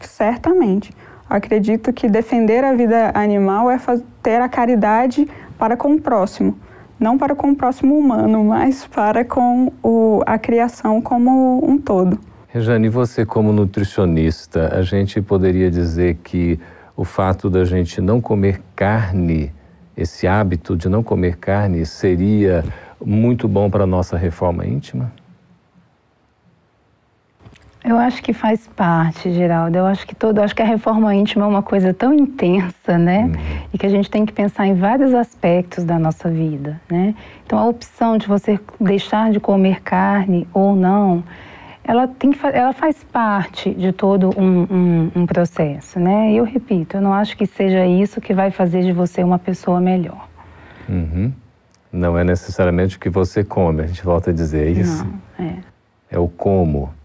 Certamente. 0.00 0.92
Acredito 1.28 1.92
que 1.92 2.08
defender 2.08 2.64
a 2.64 2.72
vida 2.74 3.10
animal 3.12 3.70
é 3.70 3.78
ter 4.22 4.40
a 4.40 4.48
caridade 4.48 5.28
para 5.58 5.76
com 5.76 5.94
o 5.94 6.00
próximo. 6.00 6.56
Não 6.98 7.16
para 7.16 7.34
com 7.34 7.50
o 7.50 7.56
próximo 7.56 7.96
humano, 7.96 8.44
mas 8.44 8.86
para 8.86 9.24
com 9.24 9.72
o, 9.82 10.22
a 10.26 10.38
criação 10.38 11.00
como 11.00 11.64
um 11.64 11.78
todo. 11.78 12.18
Rejane, 12.48 12.88
você 12.88 13.24
como 13.24 13.52
nutricionista, 13.52 14.74
a 14.74 14.82
gente 14.82 15.20
poderia 15.22 15.70
dizer 15.70 16.18
que 16.24 16.58
o 16.96 17.04
fato 17.04 17.48
da 17.48 17.64
gente 17.64 18.00
não 18.00 18.20
comer 18.20 18.60
carne, 18.74 19.52
esse 19.96 20.26
hábito 20.26 20.76
de 20.76 20.88
não 20.88 21.02
comer 21.02 21.36
carne, 21.36 21.86
seria 21.86 22.64
muito 23.04 23.46
bom 23.46 23.70
para 23.70 23.84
a 23.84 23.86
nossa 23.86 24.16
reforma 24.16 24.66
íntima? 24.66 25.12
Eu 27.88 27.96
acho 27.96 28.22
que 28.22 28.34
faz 28.34 28.68
parte, 28.76 29.32
Geraldo. 29.32 29.78
Eu 29.78 29.86
acho 29.86 30.06
que 30.06 30.14
todo, 30.14 30.40
acho 30.40 30.54
que 30.54 30.60
a 30.60 30.66
reforma 30.66 31.14
íntima 31.14 31.46
é 31.46 31.48
uma 31.48 31.62
coisa 31.62 31.94
tão 31.94 32.12
intensa, 32.12 32.98
né? 32.98 33.22
Uhum. 33.22 33.62
E 33.72 33.78
que 33.78 33.86
a 33.86 33.88
gente 33.88 34.10
tem 34.10 34.26
que 34.26 34.32
pensar 34.32 34.66
em 34.66 34.74
vários 34.74 35.14
aspectos 35.14 35.84
da 35.84 35.98
nossa 35.98 36.28
vida, 36.28 36.78
né? 36.90 37.14
Então 37.46 37.58
a 37.58 37.64
opção 37.66 38.18
de 38.18 38.26
você 38.28 38.60
deixar 38.78 39.30
de 39.30 39.40
comer 39.40 39.80
carne 39.80 40.46
ou 40.52 40.76
não, 40.76 41.24
ela, 41.82 42.06
tem 42.06 42.30
que, 42.30 42.38
ela 42.48 42.74
faz 42.74 43.02
parte 43.04 43.70
de 43.70 43.90
todo 43.90 44.38
um, 44.38 44.66
um, 44.70 45.10
um 45.22 45.26
processo, 45.26 45.98
né? 45.98 46.32
E 46.32 46.36
eu 46.36 46.44
repito, 46.44 46.98
eu 46.98 47.00
não 47.00 47.14
acho 47.14 47.38
que 47.38 47.46
seja 47.46 47.86
isso 47.86 48.20
que 48.20 48.34
vai 48.34 48.50
fazer 48.50 48.82
de 48.82 48.92
você 48.92 49.24
uma 49.24 49.38
pessoa 49.38 49.80
melhor. 49.80 50.28
Uhum. 50.86 51.32
Não 51.90 52.18
é 52.18 52.22
necessariamente 52.22 52.98
o 52.98 53.00
que 53.00 53.08
você 53.08 53.42
come, 53.42 53.80
a 53.80 53.86
gente 53.86 54.04
volta 54.04 54.28
a 54.28 54.32
dizer 54.34 54.66
é 54.66 54.70
isso. 54.72 55.06
Não, 55.38 55.46
é. 55.46 55.54
É 56.10 56.18
o 56.18 56.28
como. 56.28 56.97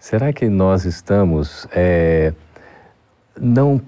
Será 0.00 0.32
que 0.32 0.48
nós 0.48 0.86
estamos 0.86 1.68
é, 1.72 2.32
não 3.38 3.78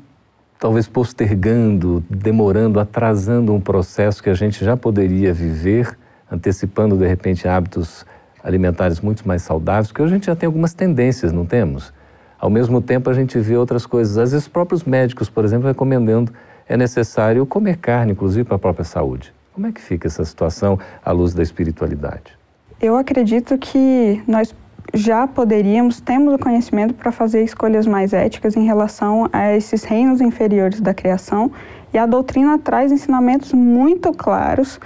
talvez 0.60 0.86
postergando, 0.86 2.04
demorando, 2.08 2.78
atrasando 2.78 3.54
um 3.54 3.60
processo 3.60 4.22
que 4.22 4.28
a 4.28 4.34
gente 4.34 4.62
já 4.62 4.76
poderia 4.76 5.32
viver, 5.32 5.98
antecipando 6.30 6.98
de 6.98 7.06
repente 7.06 7.48
hábitos 7.48 8.04
alimentares 8.44 9.00
muito 9.00 9.26
mais 9.26 9.40
saudáveis, 9.40 9.88
porque 9.88 10.02
hoje 10.02 10.12
a 10.12 10.16
gente 10.16 10.26
já 10.26 10.36
tem 10.36 10.46
algumas 10.46 10.74
tendências, 10.74 11.32
não 11.32 11.46
temos? 11.46 11.94
Ao 12.38 12.50
mesmo 12.50 12.82
tempo, 12.82 13.08
a 13.08 13.14
gente 13.14 13.38
vê 13.38 13.56
outras 13.56 13.86
coisas. 13.86 14.18
Às 14.18 14.32
vezes, 14.32 14.46
próprios 14.46 14.84
médicos, 14.84 15.30
por 15.30 15.46
exemplo, 15.46 15.66
recomendando 15.66 16.30
é 16.68 16.76
necessário 16.76 17.46
comer 17.46 17.78
carne, 17.78 18.12
inclusive 18.12 18.44
para 18.44 18.56
a 18.56 18.58
própria 18.58 18.84
saúde. 18.84 19.32
Como 19.54 19.66
é 19.66 19.72
que 19.72 19.80
fica 19.80 20.08
essa 20.08 20.24
situação 20.24 20.78
à 21.02 21.10
luz 21.10 21.32
da 21.32 21.42
espiritualidade? 21.42 22.36
Eu 22.80 22.96
acredito 22.96 23.56
que 23.56 24.22
nós 24.26 24.54
já 24.92 25.26
poderíamos, 25.26 26.00
temos 26.00 26.34
o 26.34 26.38
conhecimento 26.38 26.94
para 26.94 27.10
fazer 27.10 27.42
escolhas 27.42 27.86
mais 27.86 28.12
éticas 28.12 28.56
em 28.56 28.64
relação 28.64 29.28
a 29.32 29.54
esses 29.54 29.84
reinos 29.84 30.20
inferiores 30.20 30.80
da 30.80 30.92
criação 30.92 31.50
e 31.92 31.98
a 31.98 32.06
doutrina 32.06 32.58
traz 32.58 32.92
ensinamentos 32.92 33.52
muito 33.52 34.12
claros 34.12 34.78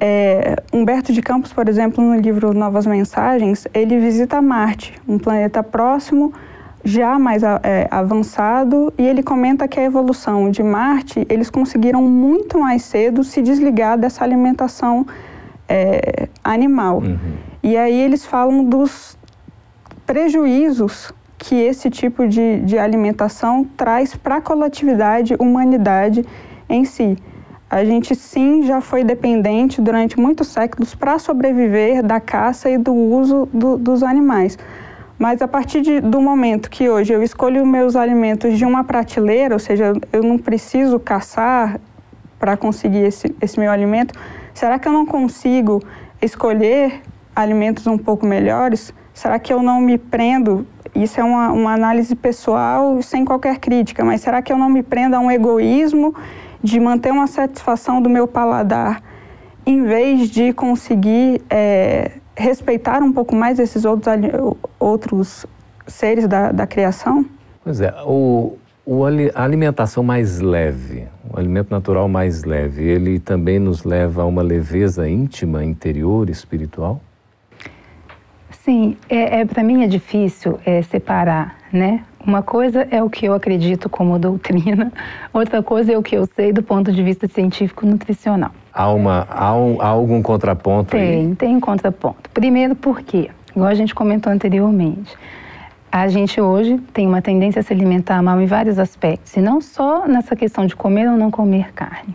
é, 0.00 0.56
Humberto 0.72 1.12
de 1.12 1.20
Campos, 1.20 1.52
por 1.52 1.68
exemplo, 1.68 2.02
no 2.02 2.18
livro 2.18 2.54
Novas 2.54 2.86
Mensagens, 2.86 3.68
ele 3.74 4.00
visita 4.00 4.40
Marte, 4.40 4.94
um 5.06 5.18
planeta 5.18 5.62
próximo, 5.62 6.32
já 6.82 7.18
mais 7.18 7.42
é, 7.42 7.86
avançado, 7.90 8.90
e 8.96 9.06
ele 9.06 9.22
comenta 9.22 9.68
que 9.68 9.78
a 9.78 9.84
evolução 9.84 10.50
de 10.50 10.62
Marte, 10.62 11.26
eles 11.28 11.50
conseguiram 11.50 12.02
muito 12.02 12.58
mais 12.58 12.82
cedo 12.82 13.22
se 13.22 13.42
desligar 13.42 13.98
dessa 13.98 14.24
alimentação 14.24 15.06
é, 15.68 16.28
animal. 16.42 17.00
Uhum. 17.00 17.18
E 17.62 17.76
aí 17.76 18.00
eles 18.00 18.24
falam 18.24 18.64
dos 18.64 19.18
prejuízos 20.10 21.12
que 21.38 21.54
esse 21.54 21.88
tipo 21.88 22.26
de, 22.26 22.58
de 22.62 22.76
alimentação 22.76 23.64
traz 23.76 24.16
para 24.16 24.38
a 24.38 24.40
coletividade, 24.40 25.36
humanidade 25.38 26.26
em 26.68 26.84
si. 26.84 27.16
A 27.70 27.84
gente 27.84 28.16
sim 28.16 28.64
já 28.64 28.80
foi 28.80 29.04
dependente 29.04 29.80
durante 29.80 30.18
muitos 30.18 30.48
séculos 30.48 30.96
para 30.96 31.16
sobreviver 31.20 32.02
da 32.02 32.18
caça 32.18 32.68
e 32.68 32.76
do 32.76 32.92
uso 32.92 33.48
do, 33.54 33.78
dos 33.78 34.02
animais. 34.02 34.58
Mas 35.16 35.40
a 35.40 35.46
partir 35.46 35.80
de, 35.80 36.00
do 36.00 36.20
momento 36.20 36.68
que 36.70 36.88
hoje 36.88 37.12
eu 37.12 37.22
escolho 37.22 37.64
meus 37.64 37.94
alimentos 37.94 38.58
de 38.58 38.64
uma 38.64 38.82
prateleira, 38.82 39.54
ou 39.54 39.60
seja, 39.60 39.92
eu 40.12 40.24
não 40.24 40.38
preciso 40.38 40.98
caçar 40.98 41.78
para 42.36 42.56
conseguir 42.56 43.04
esse, 43.04 43.32
esse 43.40 43.60
meu 43.60 43.70
alimento, 43.70 44.12
será 44.52 44.76
que 44.76 44.88
eu 44.88 44.92
não 44.92 45.06
consigo 45.06 45.80
escolher 46.20 47.00
alimentos 47.36 47.86
um 47.86 47.96
pouco 47.96 48.26
melhores? 48.26 48.92
Será 49.20 49.38
que 49.38 49.52
eu 49.52 49.62
não 49.62 49.82
me 49.82 49.98
prendo? 49.98 50.66
Isso 50.94 51.20
é 51.20 51.22
uma, 51.22 51.52
uma 51.52 51.74
análise 51.74 52.16
pessoal 52.16 53.02
sem 53.02 53.22
qualquer 53.22 53.58
crítica, 53.58 54.02
mas 54.02 54.22
será 54.22 54.40
que 54.40 54.50
eu 54.50 54.56
não 54.56 54.70
me 54.70 54.82
prendo 54.82 55.14
a 55.14 55.20
um 55.20 55.30
egoísmo 55.30 56.14
de 56.62 56.80
manter 56.80 57.12
uma 57.12 57.26
satisfação 57.26 58.00
do 58.00 58.08
meu 58.08 58.26
paladar, 58.26 59.02
em 59.66 59.82
vez 59.82 60.30
de 60.30 60.54
conseguir 60.54 61.42
é, 61.50 62.12
respeitar 62.34 63.02
um 63.02 63.12
pouco 63.12 63.36
mais 63.36 63.58
esses 63.58 63.84
outros, 63.84 64.14
outros 64.78 65.46
seres 65.86 66.26
da, 66.26 66.50
da 66.50 66.66
criação? 66.66 67.26
Pois 67.62 67.78
é, 67.82 67.94
o, 68.06 68.56
o, 68.86 69.04
a 69.04 69.44
alimentação 69.44 70.02
mais 70.02 70.40
leve, 70.40 71.06
o 71.30 71.38
alimento 71.38 71.70
natural 71.70 72.08
mais 72.08 72.42
leve, 72.44 72.84
ele 72.84 73.20
também 73.20 73.58
nos 73.58 73.84
leva 73.84 74.22
a 74.22 74.24
uma 74.24 74.40
leveza 74.40 75.06
íntima, 75.06 75.62
interior, 75.62 76.30
espiritual? 76.30 77.02
Sim, 78.70 78.96
é, 79.08 79.40
é 79.40 79.44
para 79.44 79.64
mim 79.64 79.82
é 79.82 79.88
difícil 79.88 80.60
é, 80.64 80.80
separar, 80.82 81.56
né? 81.72 82.04
Uma 82.24 82.40
coisa 82.40 82.86
é 82.88 83.02
o 83.02 83.10
que 83.10 83.26
eu 83.26 83.34
acredito 83.34 83.88
como 83.88 84.16
doutrina, 84.16 84.92
outra 85.34 85.60
coisa 85.60 85.92
é 85.92 85.98
o 85.98 86.02
que 86.04 86.16
eu 86.16 86.24
sei 86.24 86.52
do 86.52 86.62
ponto 86.62 86.92
de 86.92 87.02
vista 87.02 87.26
científico 87.26 87.84
nutricional. 87.84 88.52
Há, 88.72 88.92
uma, 88.92 89.26
há, 89.28 89.56
um, 89.56 89.82
há 89.82 89.88
algum 89.88 90.22
contraponto 90.22 90.92
tem, 90.92 91.00
aí? 91.00 91.08
Tem, 91.08 91.34
tem 91.34 91.56
um 91.56 91.60
contraponto. 91.60 92.30
Primeiro 92.30 92.76
porque, 92.76 93.28
igual 93.50 93.66
a 93.66 93.74
gente 93.74 93.92
comentou 93.92 94.32
anteriormente, 94.32 95.18
a 95.90 96.06
gente 96.06 96.40
hoje 96.40 96.78
tem 96.94 97.08
uma 97.08 97.20
tendência 97.20 97.58
a 97.58 97.62
se 97.64 97.72
alimentar 97.72 98.22
mal 98.22 98.40
em 98.40 98.46
vários 98.46 98.78
aspectos, 98.78 99.36
e 99.36 99.40
não 99.40 99.60
só 99.60 100.06
nessa 100.06 100.36
questão 100.36 100.64
de 100.64 100.76
comer 100.76 101.08
ou 101.08 101.16
não 101.16 101.28
comer 101.28 101.72
carne. 101.72 102.14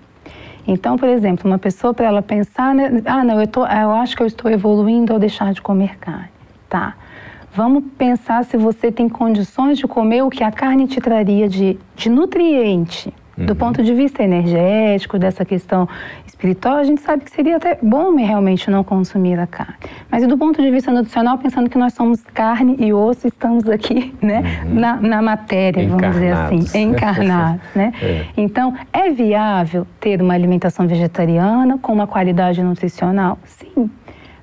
Então, 0.66 0.98
por 0.98 1.10
exemplo, 1.10 1.52
uma 1.52 1.60
pessoa 1.60 1.94
para 1.94 2.06
ela 2.06 2.22
pensar, 2.22 2.74
né, 2.74 3.02
ah, 3.06 3.26
não, 3.26 3.42
eu, 3.42 3.48
tô, 3.48 3.66
eu 3.66 3.92
acho 3.92 4.16
que 4.16 4.24
eu 4.24 4.28
estou 4.28 4.50
evoluindo 4.50 5.12
ao 5.12 5.20
deixar 5.20 5.54
de 5.54 5.62
comer 5.62 5.98
carne, 5.98 6.30
tá? 6.70 6.96
Vamos 7.54 7.84
pensar 7.98 8.44
se 8.44 8.58
você 8.58 8.92
tem 8.92 9.08
condições 9.08 9.78
de 9.78 9.88
comer 9.88 10.24
o 10.24 10.30
que 10.30 10.44
a 10.44 10.52
carne 10.52 10.88
te 10.88 11.00
traria 11.00 11.48
de, 11.48 11.80
de 11.96 12.10
nutriente. 12.10 13.14
Uhum. 13.38 13.46
Do 13.46 13.56
ponto 13.56 13.84
de 13.84 13.94
vista 13.94 14.24
energético, 14.24 15.20
dessa 15.20 15.44
questão 15.44 15.88
espiritual, 16.26 16.76
a 16.76 16.84
gente 16.84 17.02
sabe 17.02 17.24
que 17.24 17.32
seria 17.32 17.58
até 17.58 17.78
bom 17.82 18.16
realmente 18.16 18.70
não 18.70 18.84
consumir 18.84 19.40
a 19.40 19.48
carne. 19.48 19.76
Mas 20.10 20.26
do 20.28 20.38
ponto 20.38 20.62
de 20.62 20.70
vista 20.70 20.92
nutricional, 20.92 21.38
pensando 21.38 21.70
que 21.70 21.78
nós 21.78 21.94
somos 21.94 22.22
carne 22.34 22.76
e 22.80 22.94
osso, 22.94 23.28
estamos 23.28 23.68
aqui 23.70 24.14
né, 24.22 24.62
uhum. 24.66 24.74
na, 24.76 24.96
na, 24.98 25.22
matéria, 25.22 25.88
vamos 25.88 26.10
dizer 26.12 26.34
assim, 26.34 26.82
encarnados. 26.82 27.66
né? 27.76 27.94
É. 28.02 28.26
Então, 28.38 28.74
é 28.92 29.10
viável 29.10 29.86
ter 30.00 30.22
uma 30.22 30.34
alimentação 30.34 30.88
vegetariana 30.88 31.78
com 31.78 31.94
uma 31.94 32.08
qualidade 32.08 32.62
nutricional? 32.62 33.38
Sim. 33.46 33.90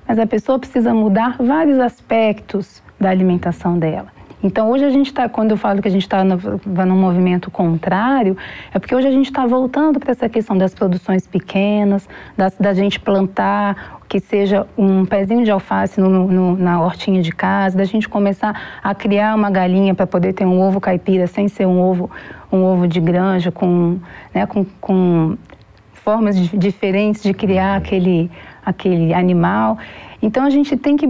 Mas 0.07 0.19
a 0.19 0.27
pessoa 0.27 0.59
precisa 0.59 0.93
mudar 0.93 1.37
vários 1.39 1.79
aspectos 1.79 2.81
da 2.99 3.09
alimentação 3.09 3.77
dela. 3.77 4.07
Então, 4.43 4.69
hoje 4.69 4.83
a 4.83 4.89
gente 4.89 5.05
está, 5.07 5.29
quando 5.29 5.51
eu 5.51 5.57
falo 5.57 5.81
que 5.81 5.87
a 5.87 5.91
gente 5.91 6.01
está 6.01 6.21
num 6.21 6.97
movimento 6.97 7.49
contrário, 7.49 8.35
é 8.73 8.77
porque 8.77 8.93
hoje 8.93 9.07
a 9.07 9.11
gente 9.11 9.27
está 9.27 9.45
voltando 9.45 10.01
para 10.01 10.11
essa 10.11 10.27
questão 10.27 10.57
das 10.57 10.75
produções 10.75 11.25
pequenas, 11.25 12.09
da, 12.35 12.51
da, 12.59 12.73
gente 12.73 12.99
plantar 12.99 14.01
que 14.09 14.19
seja 14.19 14.67
um 14.77 15.05
pezinho 15.05 15.45
de 15.45 15.49
alface 15.49 15.99
no, 16.01 16.09
no, 16.09 16.57
na 16.57 16.81
hortinha 16.81 17.21
de 17.21 17.31
casa, 17.31 17.77
da 17.77 17.85
gente 17.85 18.09
começar 18.09 18.79
a 18.83 18.93
criar 18.93 19.33
uma 19.33 19.49
galinha 19.49 19.95
para 19.95 20.05
poder 20.05 20.33
ter 20.33 20.45
um 20.45 20.59
ovo 20.59 20.81
caipira 20.81 21.25
sem 21.25 21.47
ser 21.47 21.65
um 21.65 21.79
ovo, 21.79 22.11
um 22.51 22.63
ovo 22.63 22.85
de 22.85 22.99
granja, 22.99 23.49
com, 23.49 23.97
né, 24.33 24.45
com, 24.45 24.65
com 24.81 25.37
formas 26.03 26.35
diferentes 26.35 27.23
de 27.23 27.33
criar 27.33 27.77
aquele, 27.77 28.29
aquele 28.65 29.13
animal. 29.13 29.77
Então 30.21 30.45
a 30.45 30.49
gente 30.49 30.77
tem 30.77 30.95
que 30.95 31.07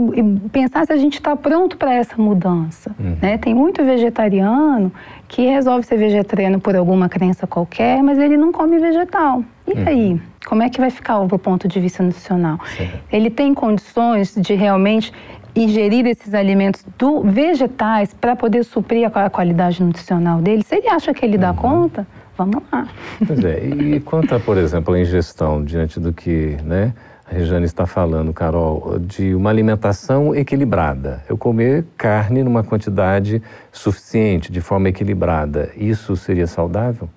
pensar 0.52 0.86
se 0.86 0.94
a 0.94 0.98
gente 0.98 1.16
está 1.16 1.36
pronto 1.36 1.78
para 1.78 1.94
essa 1.94 2.16
mudança. 2.18 2.96
Uhum. 3.00 3.18
Né? 3.22 3.38
Tem 3.38 3.54
muito 3.54 3.84
vegetariano 3.84 4.92
que 5.28 5.46
resolve 5.46 5.86
ser 5.86 5.98
vegetariano 5.98 6.60
por 6.60 6.76
alguma 6.76 7.10
crença 7.10 7.46
qualquer, 7.46 8.02
mas 8.02 8.18
ele 8.18 8.38
não 8.38 8.52
come 8.52 8.80
vegetal. 8.80 9.44
E 9.68 9.74
uhum. 9.74 9.88
aí? 9.88 10.22
Como 10.46 10.62
é 10.62 10.70
que 10.70 10.80
vai 10.80 10.90
ficar 10.90 11.20
do 11.26 11.40
ponto 11.40 11.68
de 11.68 11.80
vista 11.80 12.04
nutricional? 12.04 12.60
Sim. 12.78 12.90
Ele 13.12 13.30
tem 13.30 13.54
condições 13.54 14.36
de 14.36 14.54
realmente 14.56 15.12
ingerir 15.56 16.08
esses 16.08 16.34
alimentos 16.34 16.84
do 16.98 17.22
vegetais 17.22 18.14
para 18.14 18.36
poder 18.36 18.64
suprir 18.64 19.10
a 19.14 19.30
qualidade 19.30 19.82
nutricional 19.82 20.40
dele? 20.42 20.64
Se 20.64 20.76
ele 20.76 20.88
acha 20.88 21.14
que 21.14 21.24
ele 21.24 21.38
dá 21.38 21.52
uhum. 21.52 21.58
conta, 21.58 22.08
vamos 22.38 22.64
lá. 22.72 22.88
Pois 23.26 23.44
é, 23.44 23.66
e 23.66 24.00
quanto 24.00 24.36
a, 24.36 24.40
por 24.40 24.58
exemplo, 24.58 24.94
a 24.94 25.00
ingestão 25.00 25.64
diante 25.64 26.00
do 26.00 26.14
que, 26.14 26.58
né? 26.64 26.94
a 27.26 27.34
Rejane 27.34 27.66
está 27.66 27.86
falando, 27.86 28.34
Carol, 28.34 29.00
de 29.00 29.34
uma 29.34 29.50
alimentação 29.50 30.36
equilibrada. 30.36 31.24
Eu 31.28 31.38
comer 31.38 31.86
carne 31.98 32.44
numa 32.44 32.64
quantidade 32.64 33.42
suficiente, 33.72 34.52
de 34.52 34.60
forma 34.60 34.90
equilibrada, 34.90 35.72
isso 35.76 36.16
seria 36.18 36.48
saudável? 36.48 37.10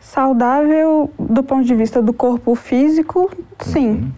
Saudável 0.00 1.10
do 1.18 1.42
ponto 1.42 1.64
de 1.64 1.74
vista 1.74 2.00
do 2.00 2.12
corpo 2.12 2.54
físico, 2.54 3.30
sim. 3.58 3.88
Uhum. 3.88 4.12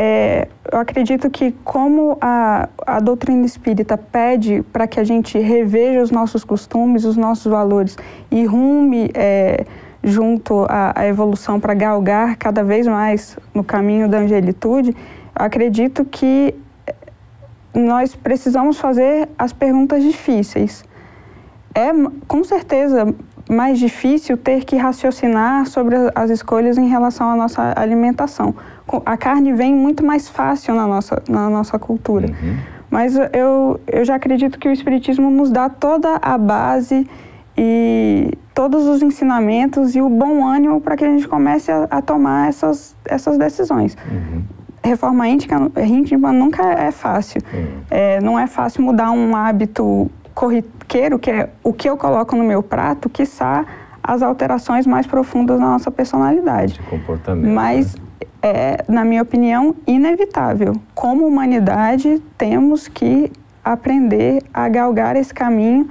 É, 0.00 0.46
eu 0.70 0.78
acredito 0.78 1.28
que 1.28 1.50
como 1.64 2.16
a, 2.20 2.68
a 2.86 3.00
doutrina 3.00 3.44
espírita 3.44 3.98
pede 3.98 4.62
para 4.72 4.86
que 4.86 5.00
a 5.00 5.02
gente 5.02 5.36
reveja 5.40 6.00
os 6.00 6.12
nossos 6.12 6.44
costumes, 6.44 7.04
os 7.04 7.16
nossos 7.16 7.50
valores 7.50 7.98
e 8.30 8.44
rume 8.44 9.10
é, 9.12 9.66
junto 10.04 10.64
à, 10.68 10.92
à 10.94 11.06
evolução 11.08 11.58
para 11.58 11.74
galgar 11.74 12.36
cada 12.36 12.62
vez 12.62 12.86
mais 12.86 13.36
no 13.52 13.64
caminho 13.64 14.08
da 14.08 14.18
angelitude, 14.18 14.94
acredito 15.34 16.04
que 16.04 16.54
nós 17.74 18.14
precisamos 18.14 18.78
fazer 18.78 19.28
as 19.36 19.52
perguntas 19.52 20.00
difíceis. 20.00 20.84
É 21.74 21.90
com 22.28 22.44
certeza 22.44 23.12
mais 23.50 23.80
difícil 23.80 24.36
ter 24.36 24.64
que 24.64 24.76
raciocinar 24.76 25.66
sobre 25.66 25.96
as 26.14 26.30
escolhas 26.30 26.78
em 26.78 26.86
relação 26.86 27.28
à 27.30 27.34
nossa 27.34 27.72
alimentação. 27.76 28.54
A 29.04 29.16
carne 29.16 29.52
vem 29.52 29.74
muito 29.74 30.04
mais 30.04 30.28
fácil 30.28 30.74
na 30.74 30.86
nossa, 30.86 31.22
na 31.28 31.48
nossa 31.50 31.78
cultura. 31.78 32.28
Uhum. 32.28 32.56
Mas 32.90 33.16
eu, 33.32 33.80
eu 33.86 34.04
já 34.04 34.14
acredito 34.14 34.58
que 34.58 34.68
o 34.68 34.72
Espiritismo 34.72 35.30
nos 35.30 35.50
dá 35.50 35.68
toda 35.68 36.16
a 36.16 36.38
base 36.38 37.06
e 37.56 38.32
todos 38.54 38.86
os 38.86 39.02
ensinamentos 39.02 39.94
e 39.94 40.00
o 40.00 40.08
bom 40.08 40.46
ânimo 40.46 40.80
para 40.80 40.96
que 40.96 41.04
a 41.04 41.08
gente 41.08 41.28
comece 41.28 41.70
a, 41.70 41.86
a, 41.90 42.00
tomar 42.00 42.48
essas, 42.48 42.96
essas 43.04 43.36
decisões. 43.36 43.96
Uhum. 44.10 44.42
Reforma 44.82 45.28
íntima, 45.28 45.70
íntima 45.84 46.32
nunca 46.32 46.62
é 46.62 46.90
fácil. 46.90 47.42
Uhum. 47.52 47.80
É, 47.90 48.20
não 48.20 48.38
é 48.38 48.46
fácil 48.46 48.82
mudar 48.82 49.10
um 49.10 49.36
hábito 49.36 50.10
corriqueiro, 50.34 51.18
que 51.18 51.30
é 51.30 51.50
o 51.62 51.72
que 51.72 51.90
eu 51.90 51.96
coloco 51.96 52.36
no 52.36 52.44
meu 52.44 52.62
prato, 52.62 53.08
quiçá 53.08 53.66
as 54.02 54.22
alterações 54.22 54.86
mais 54.86 55.06
profundas 55.06 55.60
na 55.60 55.66
nossa 55.66 55.90
personalidade. 55.90 56.74
De 56.74 56.82
comportamento. 56.82 57.52
Mas 57.52 57.94
né? 57.94 58.00
É, 58.42 58.84
na 58.88 59.04
minha 59.04 59.22
opinião, 59.22 59.74
inevitável. 59.86 60.74
Como 60.94 61.26
humanidade, 61.26 62.22
temos 62.36 62.88
que 62.88 63.30
aprender 63.64 64.42
a 64.52 64.68
galgar 64.68 65.16
esse 65.16 65.34
caminho 65.34 65.90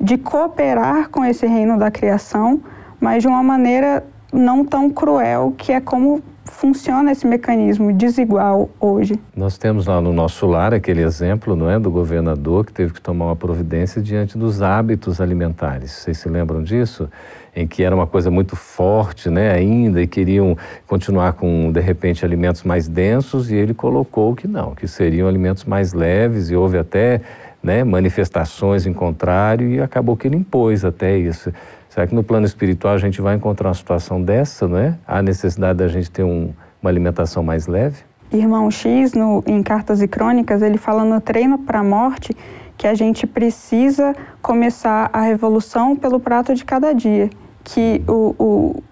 de 0.00 0.16
cooperar 0.16 1.08
com 1.10 1.24
esse 1.24 1.46
reino 1.46 1.78
da 1.78 1.90
criação, 1.90 2.60
mas 3.00 3.22
de 3.22 3.28
uma 3.28 3.42
maneira 3.42 4.04
não 4.32 4.64
tão 4.64 4.90
cruel, 4.90 5.54
que 5.56 5.72
é 5.72 5.80
como 5.80 6.22
funciona 6.44 7.12
esse 7.12 7.26
mecanismo 7.26 7.92
desigual 7.92 8.70
hoje. 8.80 9.20
Nós 9.36 9.58
temos 9.58 9.86
lá 9.86 10.00
no 10.00 10.12
nosso 10.12 10.46
lar 10.46 10.72
aquele 10.72 11.02
exemplo, 11.02 11.54
não 11.54 11.70
é, 11.70 11.78
do 11.78 11.90
governador 11.90 12.64
que 12.64 12.72
teve 12.72 12.94
que 12.94 13.00
tomar 13.00 13.26
uma 13.26 13.36
providência 13.36 14.00
diante 14.00 14.36
dos 14.38 14.62
hábitos 14.62 15.20
alimentares. 15.20 15.90
Vocês 15.90 16.18
se 16.18 16.28
lembram 16.28 16.62
disso? 16.62 17.08
Em 17.58 17.66
que 17.66 17.82
era 17.82 17.94
uma 17.94 18.06
coisa 18.06 18.30
muito 18.30 18.54
forte, 18.54 19.28
né, 19.28 19.50
ainda 19.50 20.00
e 20.00 20.06
queriam 20.06 20.56
continuar 20.86 21.32
com 21.32 21.72
de 21.72 21.80
repente 21.80 22.24
alimentos 22.24 22.62
mais 22.62 22.86
densos 22.86 23.50
e 23.50 23.56
ele 23.56 23.74
colocou 23.74 24.34
que 24.34 24.46
não, 24.46 24.76
que 24.76 24.86
seriam 24.86 25.26
alimentos 25.26 25.64
mais 25.64 25.92
leves 25.92 26.50
e 26.50 26.54
houve 26.54 26.78
até 26.78 27.20
né, 27.60 27.82
manifestações 27.82 28.86
em 28.86 28.92
contrário 28.92 29.68
e 29.68 29.80
acabou 29.80 30.16
que 30.16 30.28
ele 30.28 30.36
impôs 30.36 30.84
até 30.84 31.18
isso. 31.18 31.52
Será 31.88 32.06
que 32.06 32.14
no 32.14 32.22
plano 32.22 32.46
espiritual 32.46 32.94
a 32.94 32.98
gente 32.98 33.20
vai 33.20 33.34
encontrar 33.34 33.70
uma 33.70 33.74
situação 33.74 34.22
dessa, 34.22 34.68
não 34.68 34.78
é? 34.78 34.96
Há 35.04 35.20
necessidade 35.20 35.78
da 35.78 35.88
gente 35.88 36.10
ter 36.10 36.22
um, 36.22 36.52
uma 36.80 36.90
alimentação 36.90 37.42
mais 37.42 37.66
leve? 37.66 38.04
Irmão 38.30 38.70
X, 38.70 39.14
no, 39.14 39.42
em 39.46 39.62
Cartas 39.62 40.00
e 40.00 40.06
Crônicas, 40.06 40.62
ele 40.62 40.78
fala 40.78 41.04
no 41.04 41.20
treino 41.20 41.58
para 41.58 41.80
a 41.80 41.84
morte 41.84 42.36
que 42.76 42.86
a 42.86 42.94
gente 42.94 43.26
precisa 43.26 44.14
começar 44.40 45.10
a 45.12 45.22
revolução 45.22 45.96
pelo 45.96 46.20
prato 46.20 46.54
de 46.54 46.64
cada 46.64 46.92
dia, 46.92 47.28
que 47.68 48.02
o, 48.08 48.34
o, 48.38 48.82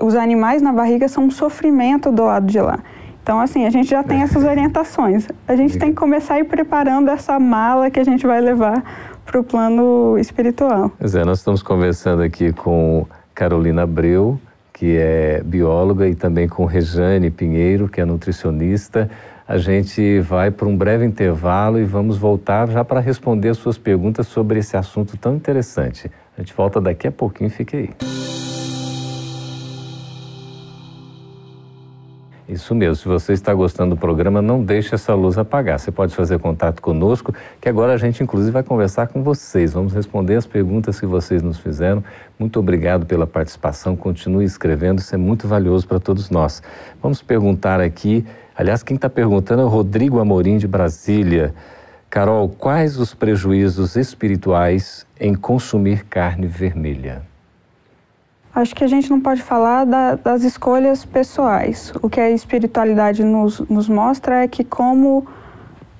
os 0.00 0.14
animais 0.14 0.60
na 0.60 0.72
barriga 0.72 1.08
são 1.08 1.24
um 1.24 1.30
sofrimento 1.30 2.10
do 2.10 2.24
lado 2.24 2.46
de 2.46 2.60
lá. 2.60 2.80
Então, 3.22 3.40
assim, 3.40 3.64
a 3.64 3.70
gente 3.70 3.88
já 3.88 4.02
tem 4.02 4.22
essas 4.22 4.44
orientações. 4.44 5.26
A 5.48 5.56
gente 5.56 5.78
tem 5.78 5.90
que 5.90 5.96
começar 5.96 6.34
a 6.34 6.40
ir 6.40 6.44
preparando 6.44 7.10
essa 7.10 7.38
mala 7.38 7.90
que 7.90 7.98
a 7.98 8.04
gente 8.04 8.26
vai 8.26 8.40
levar 8.40 8.82
para 9.24 9.40
o 9.40 9.44
plano 9.44 10.18
espiritual. 10.18 10.92
Pois 10.98 11.14
é, 11.14 11.24
nós 11.24 11.38
estamos 11.38 11.62
conversando 11.62 12.22
aqui 12.22 12.52
com 12.52 13.06
Carolina 13.34 13.82
Abreu, 13.82 14.38
que 14.72 14.96
é 14.98 15.42
bióloga, 15.42 16.06
e 16.06 16.14
também 16.14 16.46
com 16.46 16.66
Rejane 16.66 17.30
Pinheiro, 17.30 17.88
que 17.88 18.00
é 18.00 18.04
nutricionista. 18.04 19.08
A 19.46 19.56
gente 19.56 20.20
vai 20.20 20.50
para 20.50 20.66
um 20.66 20.76
breve 20.76 21.06
intervalo 21.06 21.78
e 21.78 21.84
vamos 21.84 22.18
voltar 22.18 22.68
já 22.68 22.84
para 22.84 23.00
responder 23.00 23.50
as 23.50 23.58
suas 23.58 23.78
perguntas 23.78 24.26
sobre 24.26 24.58
esse 24.58 24.76
assunto 24.76 25.16
tão 25.16 25.34
interessante. 25.34 26.10
A 26.36 26.40
gente 26.40 26.52
volta 26.52 26.80
daqui 26.80 27.06
a 27.06 27.12
pouquinho, 27.12 27.50
fique 27.50 27.76
aí. 27.76 27.90
Isso 32.46 32.74
mesmo. 32.74 32.96
Se 32.96 33.08
você 33.08 33.32
está 33.32 33.54
gostando 33.54 33.94
do 33.94 34.00
programa, 34.00 34.42
não 34.42 34.62
deixe 34.62 34.94
essa 34.94 35.14
luz 35.14 35.38
apagar. 35.38 35.78
Você 35.78 35.90
pode 35.90 36.14
fazer 36.14 36.38
contato 36.38 36.82
conosco, 36.82 37.34
que 37.60 37.68
agora 37.68 37.94
a 37.94 37.96
gente, 37.96 38.22
inclusive, 38.22 38.50
vai 38.50 38.62
conversar 38.62 39.06
com 39.06 39.22
vocês. 39.22 39.72
Vamos 39.72 39.94
responder 39.94 40.36
as 40.36 40.46
perguntas 40.46 41.00
que 41.00 41.06
vocês 41.06 41.42
nos 41.42 41.58
fizeram. 41.58 42.04
Muito 42.38 42.60
obrigado 42.60 43.06
pela 43.06 43.26
participação. 43.26 43.96
Continue 43.96 44.44
escrevendo, 44.44 44.98
isso 44.98 45.14
é 45.14 45.18
muito 45.18 45.48
valioso 45.48 45.88
para 45.88 45.98
todos 45.98 46.28
nós. 46.28 46.62
Vamos 47.02 47.22
perguntar 47.22 47.80
aqui. 47.80 48.26
Aliás, 48.54 48.82
quem 48.82 48.96
está 48.96 49.08
perguntando 49.08 49.62
é 49.62 49.64
o 49.64 49.68
Rodrigo 49.68 50.20
Amorim, 50.20 50.58
de 50.58 50.68
Brasília. 50.68 51.54
Carol, 52.14 52.48
quais 52.48 52.96
os 52.96 53.12
prejuízos 53.12 53.96
espirituais 53.96 55.04
em 55.18 55.34
consumir 55.34 56.04
carne 56.04 56.46
vermelha? 56.46 57.22
Acho 58.54 58.72
que 58.72 58.84
a 58.84 58.86
gente 58.86 59.10
não 59.10 59.20
pode 59.20 59.42
falar 59.42 59.84
da, 59.84 60.14
das 60.14 60.44
escolhas 60.44 61.04
pessoais. 61.04 61.92
O 62.00 62.08
que 62.08 62.20
a 62.20 62.30
espiritualidade 62.30 63.24
nos, 63.24 63.58
nos 63.68 63.88
mostra 63.88 64.44
é 64.44 64.46
que, 64.46 64.62
como 64.62 65.26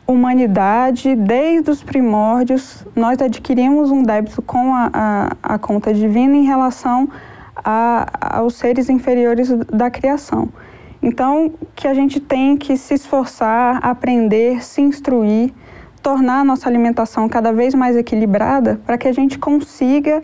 humanidade, 0.06 1.16
desde 1.16 1.68
os 1.68 1.82
primórdios, 1.82 2.86
nós 2.94 3.20
adquirimos 3.20 3.90
um 3.90 4.04
débito 4.04 4.40
com 4.40 4.72
a, 4.72 4.90
a, 4.94 5.54
a 5.54 5.58
conta 5.58 5.92
divina 5.92 6.36
em 6.36 6.44
relação 6.44 7.08
a, 7.56 8.38
aos 8.38 8.54
seres 8.54 8.88
inferiores 8.88 9.48
da 9.66 9.90
criação. 9.90 10.48
Então, 11.02 11.52
que 11.74 11.88
a 11.88 11.92
gente 11.92 12.20
tem 12.20 12.56
que 12.56 12.76
se 12.76 12.94
esforçar, 12.94 13.80
aprender, 13.82 14.62
se 14.62 14.80
instruir, 14.80 15.52
tornar 16.04 16.40
a 16.40 16.44
nossa 16.44 16.68
alimentação 16.68 17.26
cada 17.30 17.50
vez 17.50 17.74
mais 17.74 17.96
equilibrada 17.96 18.78
para 18.84 18.98
que 18.98 19.08
a 19.08 19.12
gente 19.12 19.38
consiga 19.38 20.22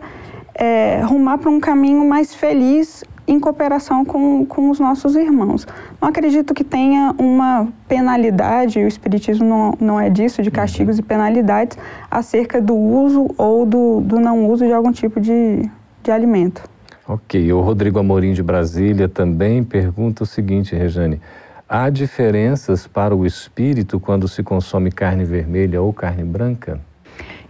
é, 0.53 1.01
rumar 1.03 1.39
para 1.39 1.49
um 1.49 1.59
caminho 1.59 2.07
mais 2.07 2.35
feliz 2.35 3.03
em 3.27 3.39
cooperação 3.39 4.05
com, 4.05 4.45
com 4.45 4.69
os 4.69 4.79
nossos 4.79 5.15
irmãos. 5.15 5.65
Não 5.99 6.09
acredito 6.09 6.53
que 6.53 6.63
tenha 6.63 7.15
uma 7.17 7.67
penalidade, 7.87 8.77
o 8.77 8.87
Espiritismo 8.87 9.47
não, 9.47 9.73
não 9.79 9.99
é 9.99 10.07
disso, 10.07 10.43
de 10.43 10.51
castigos 10.51 10.99
e 10.99 11.01
penalidades, 11.01 11.75
acerca 12.11 12.61
do 12.61 12.75
uso 12.75 13.27
ou 13.35 13.65
do, 13.65 14.01
do 14.01 14.19
não 14.19 14.47
uso 14.51 14.67
de 14.67 14.73
algum 14.73 14.91
tipo 14.91 15.19
de, 15.19 15.67
de 16.03 16.11
alimento. 16.11 16.61
Ok, 17.07 17.51
o 17.51 17.59
Rodrigo 17.59 17.97
Amorim 17.97 18.33
de 18.33 18.43
Brasília 18.43 19.09
também 19.09 19.63
pergunta 19.63 20.21
o 20.21 20.27
seguinte, 20.27 20.75
Rejane. 20.75 21.19
Há 21.73 21.89
diferenças 21.89 22.85
para 22.85 23.15
o 23.15 23.25
espírito 23.25 23.97
quando 23.97 24.27
se 24.27 24.43
consome 24.43 24.91
carne 24.91 25.23
vermelha 25.23 25.81
ou 25.81 25.93
carne 25.93 26.21
branca? 26.21 26.81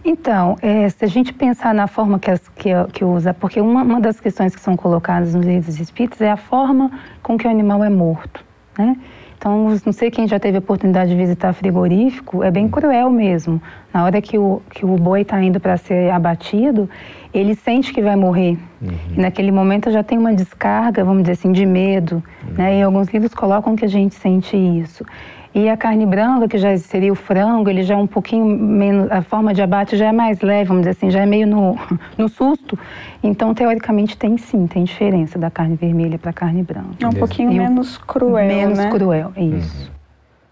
Então, 0.04 0.56
é, 0.62 0.88
se 0.88 1.04
a 1.04 1.08
gente 1.08 1.32
pensar 1.32 1.74
na 1.74 1.88
forma 1.88 2.20
que, 2.20 2.30
as, 2.30 2.48
que, 2.50 2.70
que 2.92 3.04
usa, 3.04 3.34
porque 3.34 3.60
uma, 3.60 3.82
uma, 3.82 4.00
das 4.00 4.20
questões 4.20 4.54
que 4.54 4.60
são 4.60 4.76
colocadas 4.76 5.34
nos 5.34 5.44
livros 5.44 5.80
espíritos 5.80 6.20
é 6.20 6.30
a 6.30 6.36
forma 6.36 6.88
com 7.20 7.36
que 7.36 7.48
o 7.48 7.50
animal 7.50 7.82
é 7.82 7.90
morto, 7.90 8.44
né? 8.78 8.96
Então, 9.42 9.76
não 9.84 9.92
sei 9.92 10.08
quem 10.08 10.28
já 10.28 10.38
teve 10.38 10.58
a 10.58 10.60
oportunidade 10.60 11.10
de 11.10 11.16
visitar 11.16 11.52
frigorífico, 11.52 12.44
é 12.44 12.50
bem 12.52 12.68
cruel 12.68 13.10
mesmo. 13.10 13.60
Na 13.92 14.04
hora 14.04 14.22
que 14.22 14.38
o, 14.38 14.62
que 14.70 14.86
o 14.86 14.96
boi 14.96 15.22
está 15.22 15.42
indo 15.42 15.58
para 15.58 15.76
ser 15.76 16.12
abatido, 16.12 16.88
ele 17.34 17.56
sente 17.56 17.92
que 17.92 18.00
vai 18.00 18.14
morrer. 18.14 18.56
Uhum. 18.80 18.92
E 19.16 19.20
naquele 19.20 19.50
momento 19.50 19.90
já 19.90 20.04
tem 20.04 20.16
uma 20.16 20.32
descarga, 20.32 21.04
vamos 21.04 21.24
dizer 21.24 21.32
assim, 21.32 21.50
de 21.50 21.66
medo. 21.66 22.22
Uhum. 22.46 22.54
Né? 22.54 22.78
E 22.78 22.82
alguns 22.82 23.08
livros 23.08 23.34
colocam 23.34 23.74
que 23.74 23.84
a 23.84 23.88
gente 23.88 24.14
sente 24.14 24.56
isso. 24.56 25.04
E 25.54 25.68
a 25.68 25.76
carne 25.76 26.06
branca, 26.06 26.48
que 26.48 26.56
já 26.56 26.76
seria 26.78 27.12
o 27.12 27.14
frango, 27.14 27.68
ele 27.68 27.82
já 27.82 27.94
é 27.94 27.96
um 27.96 28.06
pouquinho 28.06 28.46
menos, 28.46 29.10
a 29.10 29.20
forma 29.20 29.52
de 29.52 29.60
abate 29.60 29.96
já 29.98 30.06
é 30.06 30.12
mais 30.12 30.40
leve, 30.40 30.68
vamos 30.68 30.82
dizer 30.82 30.90
assim, 30.92 31.10
já 31.10 31.20
é 31.20 31.26
meio 31.26 31.46
no, 31.46 31.76
no 32.16 32.28
susto. 32.28 32.78
Então, 33.22 33.52
teoricamente, 33.52 34.16
tem 34.16 34.38
sim, 34.38 34.66
tem 34.66 34.84
diferença 34.84 35.38
da 35.38 35.50
carne 35.50 35.76
vermelha 35.76 36.18
para 36.18 36.30
a 36.30 36.32
carne 36.32 36.62
branca. 36.62 36.96
É 37.00 37.06
um 37.06 37.12
pouquinho 37.12 37.52
menos 37.52 37.98
cruel, 37.98 38.46
Menos 38.46 38.78
né? 38.78 38.90
cruel, 38.90 39.32
isso. 39.36 39.82
Uhum. 39.82 39.92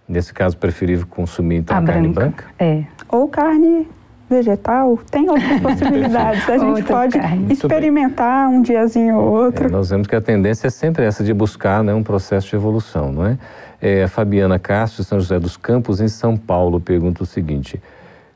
Nesse 0.07 0.35
caso, 0.35 0.57
preferível 0.57 1.07
consumir 1.07 1.57
então 1.57 1.77
a, 1.77 1.81
a 1.81 1.83
carne 1.83 2.09
branca? 2.09 2.45
É. 2.59 2.85
Ou 3.09 3.27
carne 3.29 3.89
vegetal, 4.29 4.99
tem 5.11 5.29
outras 5.29 5.59
possibilidades. 5.63 6.49
A 6.49 6.53
gente 6.59 6.65
outras 6.67 6.87
pode 6.87 7.19
carnes. 7.19 7.51
experimentar 7.51 8.49
um 8.49 8.63
diazinho 8.63 9.17
ou 9.17 9.45
outro. 9.45 9.67
É, 9.67 9.71
nós 9.71 9.91
vemos 9.91 10.07
que 10.07 10.15
a 10.15 10.21
tendência 10.21 10.69
é 10.69 10.71
sempre 10.71 11.05
essa 11.05 11.25
de 11.25 11.35
buscar 11.35 11.83
né, 11.83 11.93
um 11.93 12.03
processo 12.03 12.49
de 12.49 12.57
evolução, 12.57 13.13
não 13.13 13.27
é? 13.27 13.39
É, 13.81 14.05
a 14.05 14.09
Fabiana 14.09 14.59
Castro, 14.59 15.03
São 15.03 15.19
José 15.19 15.39
dos 15.39 15.57
Campos, 15.57 16.01
em 16.01 16.09
São 16.09 16.37
Paulo, 16.37 16.81
pergunta 16.81 17.23
o 17.23 17.27
seguinte: 17.27 17.81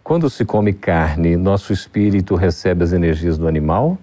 quando 0.02 0.28
se 0.28 0.44
come 0.44 0.72
carne, 0.72 1.37
nosso 1.37 1.72
espírito 1.72 2.35
recebe 2.35 2.85
as 2.85 2.92
energias 2.92 3.38
do 3.38 3.48
animal? 3.48 3.98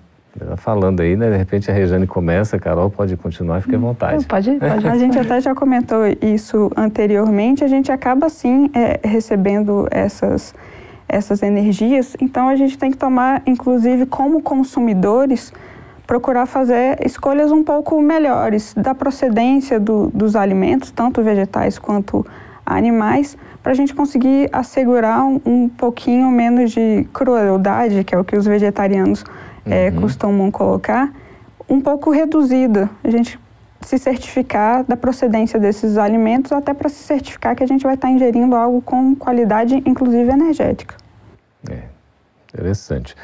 Falando 0.56 1.01
aí, 1.01 1.17
né? 1.17 1.30
De 1.30 1.36
repente 1.36 1.69
a 1.69 1.73
Rejane 1.73 2.08
começa, 2.08 2.56
a 2.56 2.60
Carol 2.60 2.89
pode 2.89 3.17
continuar, 3.17 3.62
fique 3.62 3.75
à 3.75 3.77
hum, 3.77 3.82
vontade. 3.82 4.25
Pode, 4.25 4.51
pode. 4.56 4.88
a 4.88 4.97
gente 4.97 5.19
até 5.19 5.41
já 5.41 5.54
comentou 5.54 5.99
isso 6.21 6.71
anteriormente, 6.75 7.63
a 7.63 7.67
gente 7.67 7.91
acaba 7.91 8.30
sim 8.30 8.71
é, 8.73 8.99
recebendo 9.06 9.88
essas, 9.91 10.56
essas 11.08 11.43
energias, 11.43 12.15
então 12.19 12.47
a 12.47 12.56
gente 12.56 12.77
tem 12.77 12.91
que 12.91 12.97
tomar, 12.97 13.41
inclusive 13.45 14.06
como 14.06 14.41
consumidores, 14.41 15.51
procurar 16.12 16.45
fazer 16.45 16.97
escolhas 17.06 17.54
um 17.54 17.63
pouco 17.63 18.02
melhores 18.02 18.74
da 18.74 18.93
procedência 18.93 19.80
do, 19.80 20.08
dos 20.13 20.36
alimentos, 20.36 20.91
tanto 20.91 21.24
vegetais 21.24 21.80
quanto 21.80 22.28
animais, 22.65 23.38
para 23.63 23.71
a 23.71 23.76
gente 23.76 23.95
conseguir 23.95 24.50
assegurar 24.52 25.24
um, 25.24 25.39
um, 25.45 25.69
pouquinho 25.69 26.30
menos 26.30 26.71
de 26.71 27.08
crueldade, 27.13 28.04
que 28.04 28.13
é 28.13 28.17
o 28.19 28.26
que 28.26 28.36
os 28.36 28.45
vegetarianos 28.45 29.24
é, 29.65 29.88
uhum. 29.88 30.02
costumam 30.02 30.52
colocar, 30.52 31.13
um 31.69 31.80
pouco 31.80 32.12
reduzida. 32.12 32.89
A 33.02 33.10
gente 33.10 33.39
se 33.80 33.97
certificar 33.97 34.84
da 34.84 34.97
procedência 34.97 35.58
desses 35.58 35.97
alimentos, 35.97 36.52
até 36.52 36.74
para 36.74 36.89
se 36.89 37.02
certificar 37.04 37.56
que 37.56 37.63
a 37.63 37.67
gente 37.67 37.86
vai 37.86 37.93
estar 37.93 38.10
ingerindo 38.10 38.54
algo 38.54 38.82
com 38.82 39.15
qualidade, 39.15 39.82
inclusive 39.86 40.30
energética. 40.30 40.93
É, 41.69 41.84
interessante. 42.54 43.15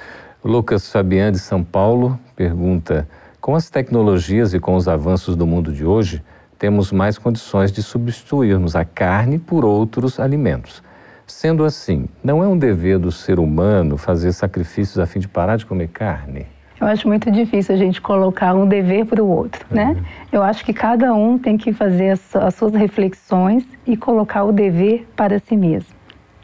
Lucas 0.41 0.89
Fabian, 0.89 1.33
de 1.33 1.39
São 1.39 1.61
Paulo, 1.61 2.17
pergunta: 2.37 3.09
com 3.41 3.55
as 3.55 3.69
tecnologias 3.69 4.53
e 4.53 4.59
com 4.59 4.75
os 4.75 4.87
avanços 4.87 5.35
do 5.35 5.47
mundo 5.47 5.73
de 5.73 5.83
hoje, 5.83 6.23
temos 6.57 6.91
mais 6.91 7.17
condições 7.17 7.71
de 7.71 7.83
substituirmos 7.83 8.75
a 8.75 8.85
carne 8.85 9.37
por 9.39 9.65
outros 9.65 10.19
alimentos. 10.19 10.81
Sendo 11.25 11.65
assim, 11.65 12.07
não 12.23 12.41
é 12.41 12.47
um 12.47 12.57
dever 12.57 12.97
do 12.99 13.11
ser 13.11 13.37
humano 13.37 13.97
fazer 13.97 14.31
sacrifícios 14.31 14.97
a 14.97 15.05
fim 15.05 15.19
de 15.19 15.27
parar 15.27 15.57
de 15.57 15.65
comer 15.65 15.89
carne? 15.89 16.45
Eu 16.79 16.87
acho 16.87 17.07
muito 17.07 17.29
difícil 17.31 17.73
a 17.73 17.77
gente 17.77 17.99
colocar 17.99 18.53
um 18.53 18.67
dever 18.67 19.05
para 19.05 19.21
o 19.21 19.27
outro, 19.27 19.65
né? 19.69 19.95
Uhum. 19.97 20.03
Eu 20.31 20.43
acho 20.43 20.63
que 20.63 20.71
cada 20.71 21.13
um 21.13 21.37
tem 21.37 21.57
que 21.57 21.73
fazer 21.73 22.11
as, 22.11 22.35
as 22.35 22.53
suas 22.53 22.73
reflexões 22.75 23.65
e 23.85 23.97
colocar 23.97 24.43
o 24.43 24.51
dever 24.51 25.07
para 25.15 25.39
si 25.39 25.57
mesmo 25.57 25.96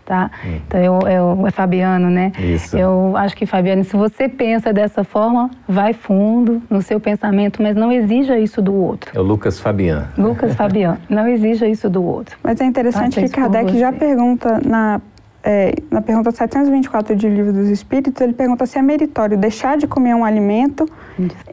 tá? 0.06 0.30
Hum. 0.46 0.60
Então, 0.68 0.80
eu, 0.80 1.00
eu, 1.08 1.48
é 1.48 1.52
Fabiano, 1.52 2.10
né? 2.10 2.32
Isso. 2.40 2.78
Eu 2.78 3.16
acho 3.16 3.36
que, 3.36 3.46
Fabiano, 3.46 3.84
se 3.84 3.96
você 3.96 4.28
pensa 4.28 4.74
dessa 4.74 5.04
forma, 5.04 5.50
vai 5.68 5.94
fundo 5.94 6.62
no 6.70 6.82
seu 6.82 7.00
pensamento, 7.00 7.62
mas 7.62 7.76
não 7.76 7.92
exija 7.92 8.40
isso 8.40 8.62
do 8.62 8.74
outro. 8.74 9.12
É 9.16 9.20
o 9.20 9.24
Lucas 9.24 9.60
Fabiano. 9.60 10.08
Lucas 10.18 10.56
Fabiano. 10.56 10.98
Não 11.10 11.28
exija 11.28 11.68
isso 11.68 11.90
do 11.90 12.04
outro. 12.04 12.38
Mas 12.44 12.60
é 12.62 12.66
interessante 12.66 13.22
que 13.22 13.30
Kardec 13.30 13.78
já 13.78 13.92
pergunta 13.92 14.60
na 14.66 15.02
é, 15.44 15.76
na 15.92 16.02
pergunta 16.02 16.32
724 16.32 17.18
de 17.18 17.28
Livro 17.28 17.52
dos 17.52 17.68
Espíritos, 17.68 18.22
ele 18.22 18.32
pergunta 18.32 18.66
se 18.66 18.80
é 18.80 18.82
meritório 18.82 19.38
deixar 19.38 19.78
de 19.78 19.86
comer 19.86 20.16
um 20.16 20.24
alimento 20.24 20.88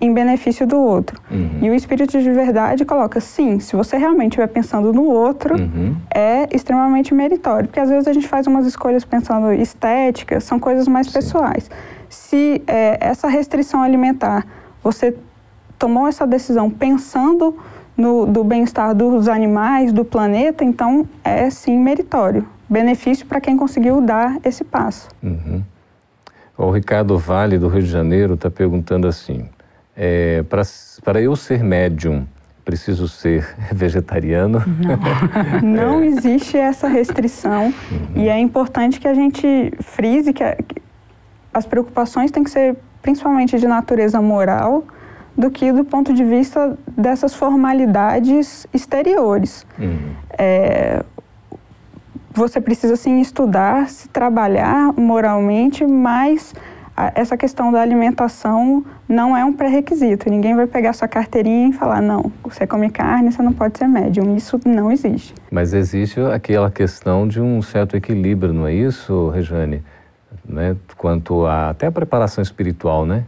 em 0.00 0.14
benefício 0.14 0.64
do 0.64 0.78
outro. 0.78 1.20
Uhum. 1.28 1.58
E 1.60 1.70
o 1.70 1.74
Espírito 1.74 2.20
de 2.20 2.30
Verdade 2.30 2.84
coloca, 2.84 3.18
sim, 3.20 3.58
se 3.58 3.74
você 3.74 3.96
realmente 3.96 4.32
estiver 4.32 4.46
pensando 4.46 4.92
no 4.92 5.02
outro, 5.04 5.56
uhum. 5.56 5.96
é 6.14 6.48
extremamente 6.54 7.12
meritório. 7.12 7.66
Porque 7.66 7.80
às 7.80 7.90
vezes 7.90 8.06
a 8.06 8.12
gente 8.12 8.28
faz 8.28 8.46
umas 8.46 8.64
escolhas 8.64 9.04
pensando 9.04 9.52
estéticas, 9.52 10.44
são 10.44 10.60
coisas 10.60 10.86
mais 10.86 11.08
sim. 11.08 11.12
pessoais. 11.12 11.68
Se 12.08 12.62
é, 12.68 12.96
essa 13.00 13.26
restrição 13.26 13.82
alimentar, 13.82 14.46
você 14.84 15.16
tomou 15.76 16.06
essa 16.06 16.26
decisão 16.26 16.70
pensando 16.70 17.56
no 17.96 18.24
do 18.24 18.44
bem-estar 18.44 18.94
dos 18.94 19.26
animais, 19.26 19.92
do 19.92 20.04
planeta, 20.04 20.62
então 20.62 21.06
é 21.24 21.50
sim 21.50 21.76
meritório 21.76 22.46
benefício 22.70 23.26
para 23.26 23.40
quem 23.40 23.56
conseguiu 23.56 24.00
dar 24.00 24.38
esse 24.44 24.62
passo. 24.62 25.08
Uhum. 25.22 25.62
O 26.56 26.70
Ricardo 26.70 27.18
Vale, 27.18 27.58
do 27.58 27.68
Rio 27.68 27.82
de 27.82 27.88
Janeiro, 27.88 28.34
está 28.34 28.50
perguntando 28.50 29.08
assim: 29.08 29.48
é, 29.96 30.44
para 31.02 31.20
eu 31.20 31.34
ser 31.34 31.64
médium, 31.64 32.26
preciso 32.64 33.08
ser 33.08 33.56
vegetariano? 33.72 34.62
Não, 35.62 35.98
não 35.98 36.04
existe 36.04 36.56
essa 36.56 36.86
restrição 36.86 37.66
uhum. 37.90 38.22
e 38.22 38.28
é 38.28 38.38
importante 38.38 39.00
que 39.00 39.08
a 39.08 39.14
gente 39.14 39.72
frise 39.80 40.32
que, 40.32 40.44
a, 40.44 40.54
que 40.54 40.80
as 41.52 41.66
preocupações 41.66 42.30
têm 42.30 42.44
que 42.44 42.50
ser 42.50 42.76
principalmente 43.02 43.58
de 43.58 43.66
natureza 43.66 44.20
moral 44.20 44.84
do 45.36 45.50
que 45.50 45.72
do 45.72 45.84
ponto 45.84 46.12
de 46.12 46.22
vista 46.22 46.76
dessas 46.96 47.34
formalidades 47.34 48.66
exteriores. 48.74 49.66
Uhum. 49.78 50.14
É, 50.38 51.02
você 52.32 52.60
precisa 52.60 52.96
sim 52.96 53.20
estudar, 53.20 53.88
se 53.88 54.08
trabalhar 54.08 54.92
moralmente, 54.92 55.84
mas 55.84 56.54
essa 57.14 57.36
questão 57.36 57.72
da 57.72 57.80
alimentação 57.80 58.84
não 59.08 59.36
é 59.36 59.44
um 59.44 59.52
pré-requisito. 59.52 60.28
Ninguém 60.28 60.54
vai 60.54 60.66
pegar 60.66 60.92
sua 60.92 61.08
carteirinha 61.08 61.70
e 61.70 61.72
falar, 61.72 62.00
não, 62.00 62.30
você 62.42 62.66
come 62.66 62.90
carne, 62.90 63.32
você 63.32 63.42
não 63.42 63.52
pode 63.52 63.78
ser 63.78 63.88
médium. 63.88 64.36
Isso 64.36 64.60
não 64.64 64.92
existe. 64.92 65.34
Mas 65.50 65.72
existe 65.72 66.20
aquela 66.20 66.70
questão 66.70 67.26
de 67.26 67.40
um 67.40 67.62
certo 67.62 67.96
equilíbrio, 67.96 68.52
não 68.52 68.66
é 68.66 68.74
isso, 68.74 69.30
Rejane? 69.30 69.82
Né? 70.44 70.76
Quanto 70.96 71.46
a, 71.46 71.70
até 71.70 71.86
a 71.86 71.92
preparação 71.92 72.42
espiritual, 72.42 73.06
né? 73.06 73.24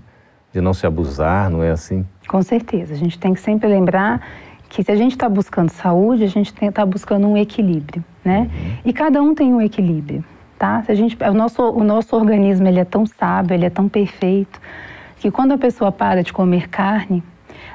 De 0.52 0.60
não 0.60 0.74
se 0.74 0.86
abusar, 0.86 1.48
não 1.48 1.62
é 1.62 1.70
assim? 1.70 2.04
Com 2.28 2.42
certeza. 2.42 2.92
A 2.92 2.96
gente 2.96 3.18
tem 3.18 3.32
que 3.32 3.40
sempre 3.40 3.68
lembrar 3.68 4.20
que 4.72 4.82
se 4.82 4.90
a 4.90 4.96
gente 4.96 5.12
está 5.12 5.28
buscando 5.28 5.68
saúde, 5.68 6.24
a 6.24 6.28
gente 6.28 6.50
está 6.58 6.86
buscando 6.86 7.28
um 7.28 7.36
equilíbrio, 7.36 8.02
né? 8.24 8.50
Uhum. 8.50 8.72
E 8.86 8.92
cada 8.94 9.20
um 9.20 9.34
tem 9.34 9.52
um 9.52 9.60
equilíbrio, 9.60 10.24
tá? 10.58 10.82
Se 10.82 10.90
a 10.90 10.94
gente, 10.94 11.14
o 11.22 11.34
nosso, 11.34 11.62
o 11.62 11.84
nosso 11.84 12.16
organismo 12.16 12.66
ele 12.66 12.80
é 12.80 12.84
tão 12.84 13.04
sábio, 13.04 13.54
ele 13.54 13.66
é 13.66 13.70
tão 13.70 13.86
perfeito, 13.86 14.58
que 15.18 15.30
quando 15.30 15.52
a 15.52 15.58
pessoa 15.58 15.92
para 15.92 16.22
de 16.22 16.32
comer 16.32 16.70
carne, 16.70 17.22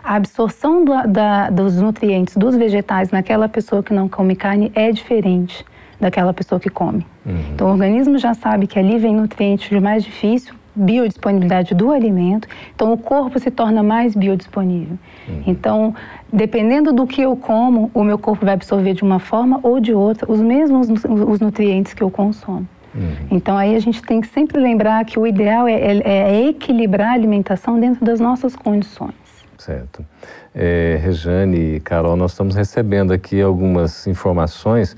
a 0.04 0.16
absorção 0.16 0.84
da, 0.84 1.52
dos 1.52 1.80
nutrientes 1.80 2.36
dos 2.36 2.56
vegetais 2.56 3.12
naquela 3.12 3.48
pessoa 3.48 3.84
que 3.84 3.94
não 3.94 4.10
come 4.10 4.36
carne 4.36 4.72
é 4.74 4.92
diferente 4.92 5.64
daquela 6.02 6.34
pessoa 6.34 6.60
que 6.60 6.70
come. 6.70 7.06
Uhum. 7.24 7.44
Então, 7.54 7.68
o 7.68 7.72
organismo 7.74 8.18
já 8.18 8.34
sabe 8.34 8.66
que 8.66 8.80
ali 8.80 8.98
vem 8.98 9.16
nutrientes 9.16 9.70
de 9.70 9.80
mais 9.80 10.04
difícil 10.04 10.56
biodisponibilidade 10.78 11.74
do 11.74 11.92
alimento, 11.92 12.48
então 12.76 12.94
o 12.94 12.98
corpo 12.98 13.40
se 13.40 13.50
torna 13.50 13.82
mais 13.82 14.16
biodisponível. 14.16 14.98
Uhum. 15.28 15.44
Então, 15.48 15.96
dependendo 16.32 16.94
do 16.94 17.08
que 17.08 17.22
eu 17.22 17.36
como, 17.36 17.90
o 17.94 18.04
meu 18.04 18.18
corpo 18.18 18.46
vai 18.46 18.54
absorver 18.54 18.94
de 18.94 19.04
uma 19.04 19.20
forma 19.20 19.60
ou 19.64 19.80
de 19.80 19.94
outra 19.94 20.32
os 20.32 20.40
mesmos 20.40 20.88
os 20.90 21.40
nutrientes 21.40 21.94
que 21.94 22.02
eu 22.02 22.12
consumo. 22.12 22.68
Uhum. 22.94 23.28
Então, 23.32 23.58
aí 23.58 23.76
a 23.76 23.80
gente 23.80 24.02
tem 24.02 24.22
que 24.22 24.28
sempre 24.28 24.60
lembrar 24.60 25.06
que 25.06 25.20
o 25.20 25.28
ideal 25.28 25.68
é, 25.68 25.74
é, 25.74 26.02
é 26.06 26.48
equilibrar 26.48 27.10
a 27.10 27.14
alimentação 27.14 27.80
dentro 27.80 28.04
das 28.06 28.20
nossas 28.20 28.56
condições. 28.56 29.14
Certo. 29.58 30.06
É, 30.54 31.00
Rejane 31.02 31.76
e 31.76 31.80
Carol, 31.80 32.16
nós 32.16 32.32
estamos 32.32 32.56
recebendo 32.56 33.12
aqui 33.12 33.42
algumas 33.42 34.08
informações 34.08 34.96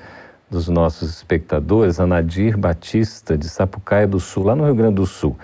dos 0.49 0.67
nossos 0.67 1.09
espectadores, 1.09 1.99
a 1.99 2.07
Nadir 2.07 2.57
Batista, 2.57 3.37
de 3.37 3.47
Sapucaia 3.47 4.07
do 4.07 4.19
Sul, 4.19 4.43
lá 4.43 4.55
no 4.55 4.65
Rio 4.65 4.75
Grande 4.75 4.95
do 4.95 5.05
Sul. 5.05 5.37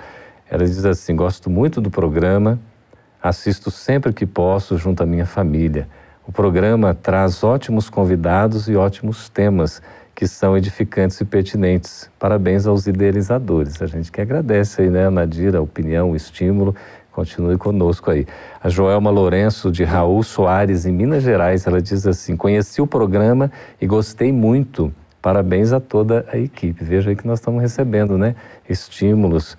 Ela 0.50 0.66
diz 0.66 0.86
assim: 0.86 1.16
Gosto 1.16 1.50
muito 1.50 1.82
do 1.82 1.90
programa, 1.90 2.60
assisto 3.22 3.72
sempre 3.72 4.14
que 4.14 4.26
posso 4.26 4.78
junto 4.78 5.02
à 5.02 5.06
minha 5.06 5.26
família. 5.26 5.88
O 6.28 6.32
programa 6.32 6.94
traz 6.94 7.44
ótimos 7.44 7.90
convidados 7.90 8.68
e 8.68 8.76
ótimos 8.76 9.30
temas 9.30 9.82
que 10.16 10.28
são 10.28 10.58
edificantes 10.58 11.20
e 11.20 11.26
pertinentes. 11.26 12.10
Parabéns 12.18 12.66
aos 12.66 12.88
idealizadores. 12.88 13.82
A 13.82 13.86
gente 13.86 14.12
que 14.12 14.22
agradece 14.22 14.82
aí, 14.82 14.90
né, 14.90 15.10
Nadir, 15.10 15.56
a 15.56 15.62
opinião, 15.62 16.12
o 16.12 16.16
estímulo. 16.16 16.74
Continue 17.12 17.58
conosco 17.58 18.12
aí. 18.12 18.26
A 18.62 18.70
Joelma 18.70 19.10
Lourenço, 19.10 19.72
de 19.72 19.84
Raul 19.84 20.24
Soares, 20.24 20.86
em 20.86 20.92
Minas 20.92 21.24
Gerais, 21.24 21.68
ela 21.68 21.82
diz 21.82 22.06
assim: 22.08 22.36
Conheci 22.36 22.82
o 22.82 22.88
programa 22.88 23.52
e 23.80 23.86
gostei 23.86 24.32
muito. 24.32 24.94
Parabéns 25.22 25.74
a 25.74 25.80
toda 25.80 26.26
a 26.32 26.38
equipe. 26.38 26.84
Veja 26.84 27.10
aí 27.10 27.16
que 27.16 27.26
nós 27.26 27.40
estamos 27.40 27.62
recebendo, 27.62 28.18
né? 28.18 28.36
Estímulos. 28.70 29.58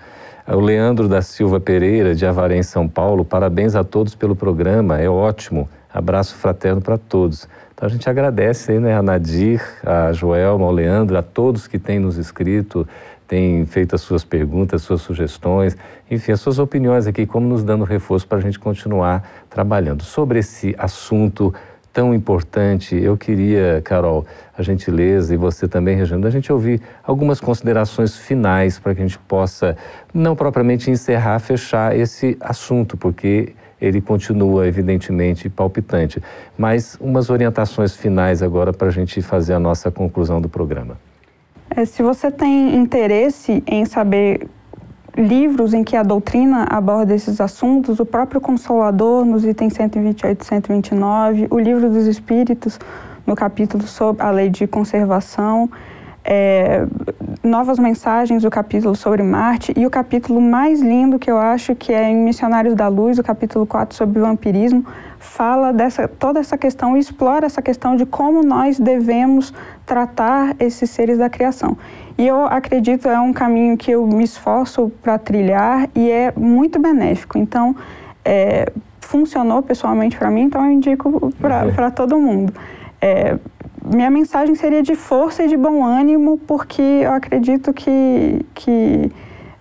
O 0.49 0.61
Leandro 0.61 1.09
da 1.09 1.23
Silva 1.23 1.59
Pereira, 1.59 2.15
de 2.15 2.25
Avaré, 2.25 2.57
em 2.57 2.63
São 2.63 2.87
Paulo, 2.87 3.25
parabéns 3.25 3.75
a 3.75 3.83
todos 3.83 4.15
pelo 4.15 4.37
programa, 4.37 4.97
é 4.97 5.09
ótimo. 5.09 5.69
Abraço 5.93 6.37
fraterno 6.37 6.81
para 6.81 6.97
todos. 6.97 7.49
Então 7.75 7.89
a 7.89 7.91
gente 7.91 8.09
agradece 8.09 8.71
aí, 8.71 8.79
né, 8.79 8.95
a 8.95 9.03
Nadir, 9.03 9.61
a 9.85 10.13
Joelma, 10.13 10.65
ao 10.65 10.71
Leandro, 10.71 11.19
a 11.19 11.23
todos 11.23 11.67
que 11.67 11.81
têm 11.81 11.99
nos 11.99 12.17
escrito, 12.17 12.87
têm 13.27 13.67
feito 13.67 13.97
as 13.97 14.03
suas 14.03 14.23
perguntas, 14.23 14.83
suas 14.83 15.01
sugestões, 15.01 15.77
enfim, 16.09 16.31
as 16.31 16.41
suas 16.41 16.61
opiniões 16.61 17.09
aqui, 17.09 17.27
como 17.27 17.49
nos 17.49 17.65
dando 17.65 17.83
reforço 17.83 18.29
para 18.29 18.39
a 18.39 18.41
gente 18.41 18.57
continuar 18.57 19.29
trabalhando. 19.51 20.05
Sobre 20.05 20.39
esse 20.39 20.77
assunto 20.79 21.53
tão 21.97 22.13
importante, 22.13 22.95
eu 22.95 23.17
queria, 23.17 23.81
Carol, 23.83 24.27
a 24.55 24.63
gentileza 24.63 25.33
e 25.33 25.37
você 25.39 25.67
também, 25.67 25.97
Regina, 25.97 26.29
a 26.29 26.31
gente 26.31 26.53
ouvir 26.53 26.79
algumas 27.03 27.41
considerações 27.41 28.15
finais 28.15 28.79
para 28.79 28.95
que 28.95 29.01
a 29.01 29.07
gente 29.07 29.19
possa, 29.21 29.75
não 30.13 30.37
propriamente 30.37 30.91
encerrar, 30.91 31.39
fechar 31.39 31.97
esse 31.97 32.37
assunto, 32.39 32.99
porque 32.99 33.55
ele 33.81 34.03
continua, 34.03 34.69
evidentemente, 34.69 35.49
palpitante. 35.49 36.23
Mas 36.59 36.99
umas 37.01 37.31
orientações 37.31 37.97
finais 37.97 38.43
agora 38.43 38.75
para 38.75 38.89
a 38.89 38.93
gente 38.93 39.23
fazer 39.23 39.55
a 39.55 39.59
nossa 39.59 39.91
conclusão 39.91 40.39
do 40.39 40.51
programa. 40.51 40.99
É, 41.75 41.87
se 41.87 42.03
você 42.03 42.31
tem 42.31 42.77
interesse 42.77 43.65
em 43.67 43.87
saber 43.87 44.47
livros 45.17 45.73
em 45.73 45.83
que 45.83 45.97
a 45.97 46.03
doutrina 46.03 46.67
aborda 46.69 47.15
esses 47.15 47.41
assuntos, 47.41 47.99
o 47.99 48.07
próprio 48.07 48.41
Consolador, 48.41 49.25
nos 49.25 49.45
itens 49.45 49.73
128 49.73 50.43
e 50.43 50.45
129, 50.45 51.47
o 51.51 51.59
Livro 51.59 51.89
dos 51.89 52.07
Espíritos, 52.07 52.79
no 53.27 53.35
capítulo 53.35 53.87
sobre 53.87 54.23
a 54.23 54.31
lei 54.31 54.51
de 54.51 54.67
conservação, 54.67 55.71
é, 56.29 56.85
novas 57.43 57.79
mensagens, 57.79 58.45
o 58.45 58.51
capítulo 58.51 58.97
sobre 58.97 59.23
Marte 59.23 59.73
e 59.77 59.87
o 59.87 59.91
capítulo 59.91 60.41
mais 60.41 60.83
lindo 60.83 61.21
que 61.21 61.31
eu 61.31 61.39
acho 61.39 61.77
que 61.77 61.93
é 61.93 62.11
em 62.11 62.17
Missionários 62.17 62.75
da 62.75 62.89
Luz, 62.89 63.17
o 63.21 63.23
capítulo 63.23 63.65
4 63.65 63.97
sobre 63.97 64.19
vampirismo, 64.19 64.85
fala 65.21 65.73
dessa 65.73 66.09
toda 66.09 66.41
essa 66.41 66.59
questão 66.59 66.97
e 66.97 67.01
explora 67.01 67.47
essa 67.47 67.63
questão 67.63 67.95
de 67.95 68.05
como 68.05 68.43
nós 68.43 68.81
devemos 68.81 69.55
tratar 69.87 70.57
esses 70.59 70.91
seres 70.91 71.17
da 71.17 71.31
criação. 71.31 71.79
E 72.19 72.27
eu 72.27 72.45
acredito 72.45 73.09
é 73.09 73.21
um 73.21 73.33
caminho 73.33 73.77
que 73.77 73.93
eu 73.93 74.05
me 74.05 74.25
esforço 74.25 74.91
para 75.01 75.19
trilhar 75.19 75.89
e 75.95 76.11
é 76.11 76.33
muito 76.37 76.81
benéfico. 76.81 77.39
Então, 77.39 77.77
é, 78.25 78.73
funcionou 79.01 79.63
pessoalmente 79.63 80.17
para 80.17 80.31
mim, 80.31 80.43
então 80.43 80.65
eu 80.65 80.73
indico 80.73 81.33
para 81.39 81.91
todo 81.93 82.19
mundo. 82.19 82.53
É, 83.01 83.39
minha 83.95 84.11
mensagem 84.11 84.55
seria 84.55 84.83
de 84.83 84.95
força 84.95 85.45
e 85.45 85.49
de 85.49 85.57
bom 85.57 85.85
ânimo, 85.85 86.39
porque 86.39 86.83
eu 86.83 87.13
acredito 87.13 87.73
que, 87.73 88.45
que 88.55 89.11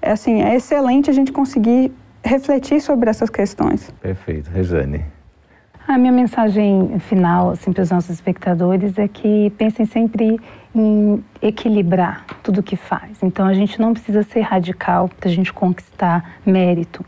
assim, 0.01 0.41
é 0.41 0.55
excelente 0.55 1.09
a 1.09 1.13
gente 1.13 1.31
conseguir 1.31 1.91
refletir 2.23 2.81
sobre 2.81 3.09
essas 3.09 3.29
questões. 3.29 3.91
Perfeito. 4.01 4.49
Rejane. 4.49 5.05
A 5.87 5.99
minha 5.99 6.11
mensagem 6.11 6.97
final 6.97 7.51
assim, 7.51 7.71
para 7.71 7.83
os 7.83 7.91
nossos 7.91 8.09
espectadores 8.09 8.97
é 8.97 9.07
que 9.07 9.51
pensem 9.51 9.85
sempre 9.85 10.39
em 10.73 11.23
equilibrar 11.39 12.25
tudo 12.41 12.61
o 12.61 12.63
que 12.63 12.75
faz. 12.75 13.21
Então, 13.21 13.45
a 13.45 13.53
gente 13.53 13.79
não 13.79 13.93
precisa 13.93 14.23
ser 14.23 14.41
radical 14.41 15.07
para 15.07 15.29
a 15.29 15.31
gente 15.31 15.53
conquistar 15.53 16.37
mérito 16.43 17.05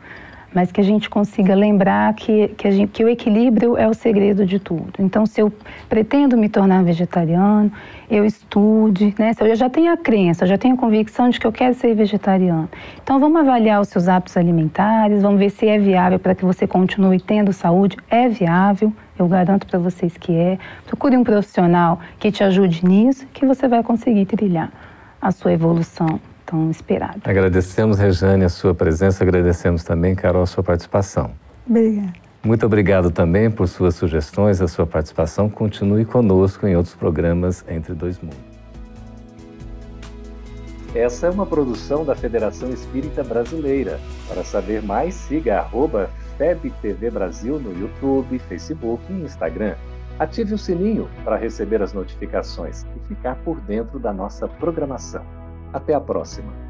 mas 0.53 0.71
que 0.71 0.81
a 0.81 0.83
gente 0.83 1.09
consiga 1.09 1.53
lembrar 1.53 2.13
que, 2.13 2.49
que, 2.49 2.71
gente, 2.71 2.91
que, 2.91 3.03
o 3.03 3.09
equilíbrio 3.09 3.77
é 3.77 3.87
o 3.87 3.93
segredo 3.93 4.45
de 4.45 4.59
tudo. 4.59 4.93
Então, 4.99 5.25
se 5.25 5.41
eu 5.41 5.51
pretendo 5.89 6.37
me 6.37 6.49
tornar 6.49 6.83
vegetariano, 6.83 7.71
eu 8.09 8.25
estude, 8.25 9.13
né? 9.19 9.33
Se 9.33 9.43
eu 9.43 9.55
já 9.55 9.69
tenho 9.69 9.91
a 9.91 9.97
crença, 9.97 10.45
já 10.45 10.57
tenho 10.57 10.75
a 10.75 10.77
convicção 10.77 11.29
de 11.29 11.39
que 11.39 11.45
eu 11.45 11.51
quero 11.51 11.73
ser 11.75 11.93
vegetariano. 11.93 12.69
Então, 13.03 13.19
vamos 13.19 13.41
avaliar 13.41 13.81
os 13.81 13.89
seus 13.89 14.07
hábitos 14.07 14.37
alimentares, 14.37 15.21
vamos 15.21 15.39
ver 15.39 15.49
se 15.49 15.67
é 15.67 15.77
viável 15.77 16.19
para 16.19 16.33
que 16.33 16.45
você 16.45 16.65
continue 16.65 17.19
tendo 17.19 17.51
saúde. 17.51 17.97
É 18.09 18.27
viável, 18.29 18.93
eu 19.19 19.27
garanto 19.27 19.67
para 19.67 19.79
vocês 19.79 20.15
que 20.17 20.33
é. 20.33 20.57
Procure 20.85 21.17
um 21.17 21.23
profissional 21.23 21.99
que 22.17 22.31
te 22.31 22.43
ajude 22.43 22.85
nisso, 22.85 23.27
que 23.33 23.45
você 23.45 23.67
vai 23.67 23.83
conseguir 23.83 24.25
trilhar 24.25 24.71
a 25.21 25.31
sua 25.31 25.51
evolução 25.51 26.19
tão 26.47 26.71
esperada. 26.71 27.19
Agradecemos, 27.23 27.99
Rejane, 27.99 28.45
a 28.45 28.49
sua 28.49 28.73
presença, 28.73 29.23
agradecemos 29.23 29.83
também, 29.83 30.15
Carol, 30.15 30.41
a 30.41 30.47
sua 30.47 30.63
participação. 30.63 31.31
Obrigada. 31.69 32.13
Muito 32.43 32.65
obrigado 32.65 33.11
também 33.11 33.51
por 33.51 33.67
suas 33.67 33.95
sugestões, 33.95 34.61
a 34.61 34.67
sua 34.67 34.87
participação. 34.87 35.49
Continue 35.49 36.05
conosco 36.05 36.65
em 36.65 36.75
outros 36.75 36.95
programas 36.95 37.63
Entre 37.67 37.93
Dois 37.93 38.19
Mundos. 38.19 38.37
Essa 40.95 41.27
é 41.27 41.29
uma 41.29 41.45
produção 41.45 42.05
da 42.05 42.15
Federação 42.15 42.69
Espírita 42.71 43.23
Brasileira. 43.23 43.99
Para 44.29 44.43
saber 44.43 44.81
mais, 44.81 45.13
siga 45.13 45.59
arroba 45.59 46.09
FebTV 46.37 47.11
Brasil 47.11 47.59
no 47.59 47.77
YouTube, 47.77 48.39
Facebook 48.39 49.03
e 49.11 49.23
Instagram. 49.23 49.75
Ative 50.17 50.53
o 50.53 50.57
sininho 50.57 51.09
para 51.23 51.35
receber 51.35 51.81
as 51.81 51.93
notificações 51.93 52.85
e 52.95 53.07
ficar 53.07 53.35
por 53.43 53.59
dentro 53.61 53.99
da 53.99 54.13
nossa 54.13 54.47
programação. 54.47 55.36
Até 55.73 55.93
a 55.93 55.99
próxima! 56.01 56.66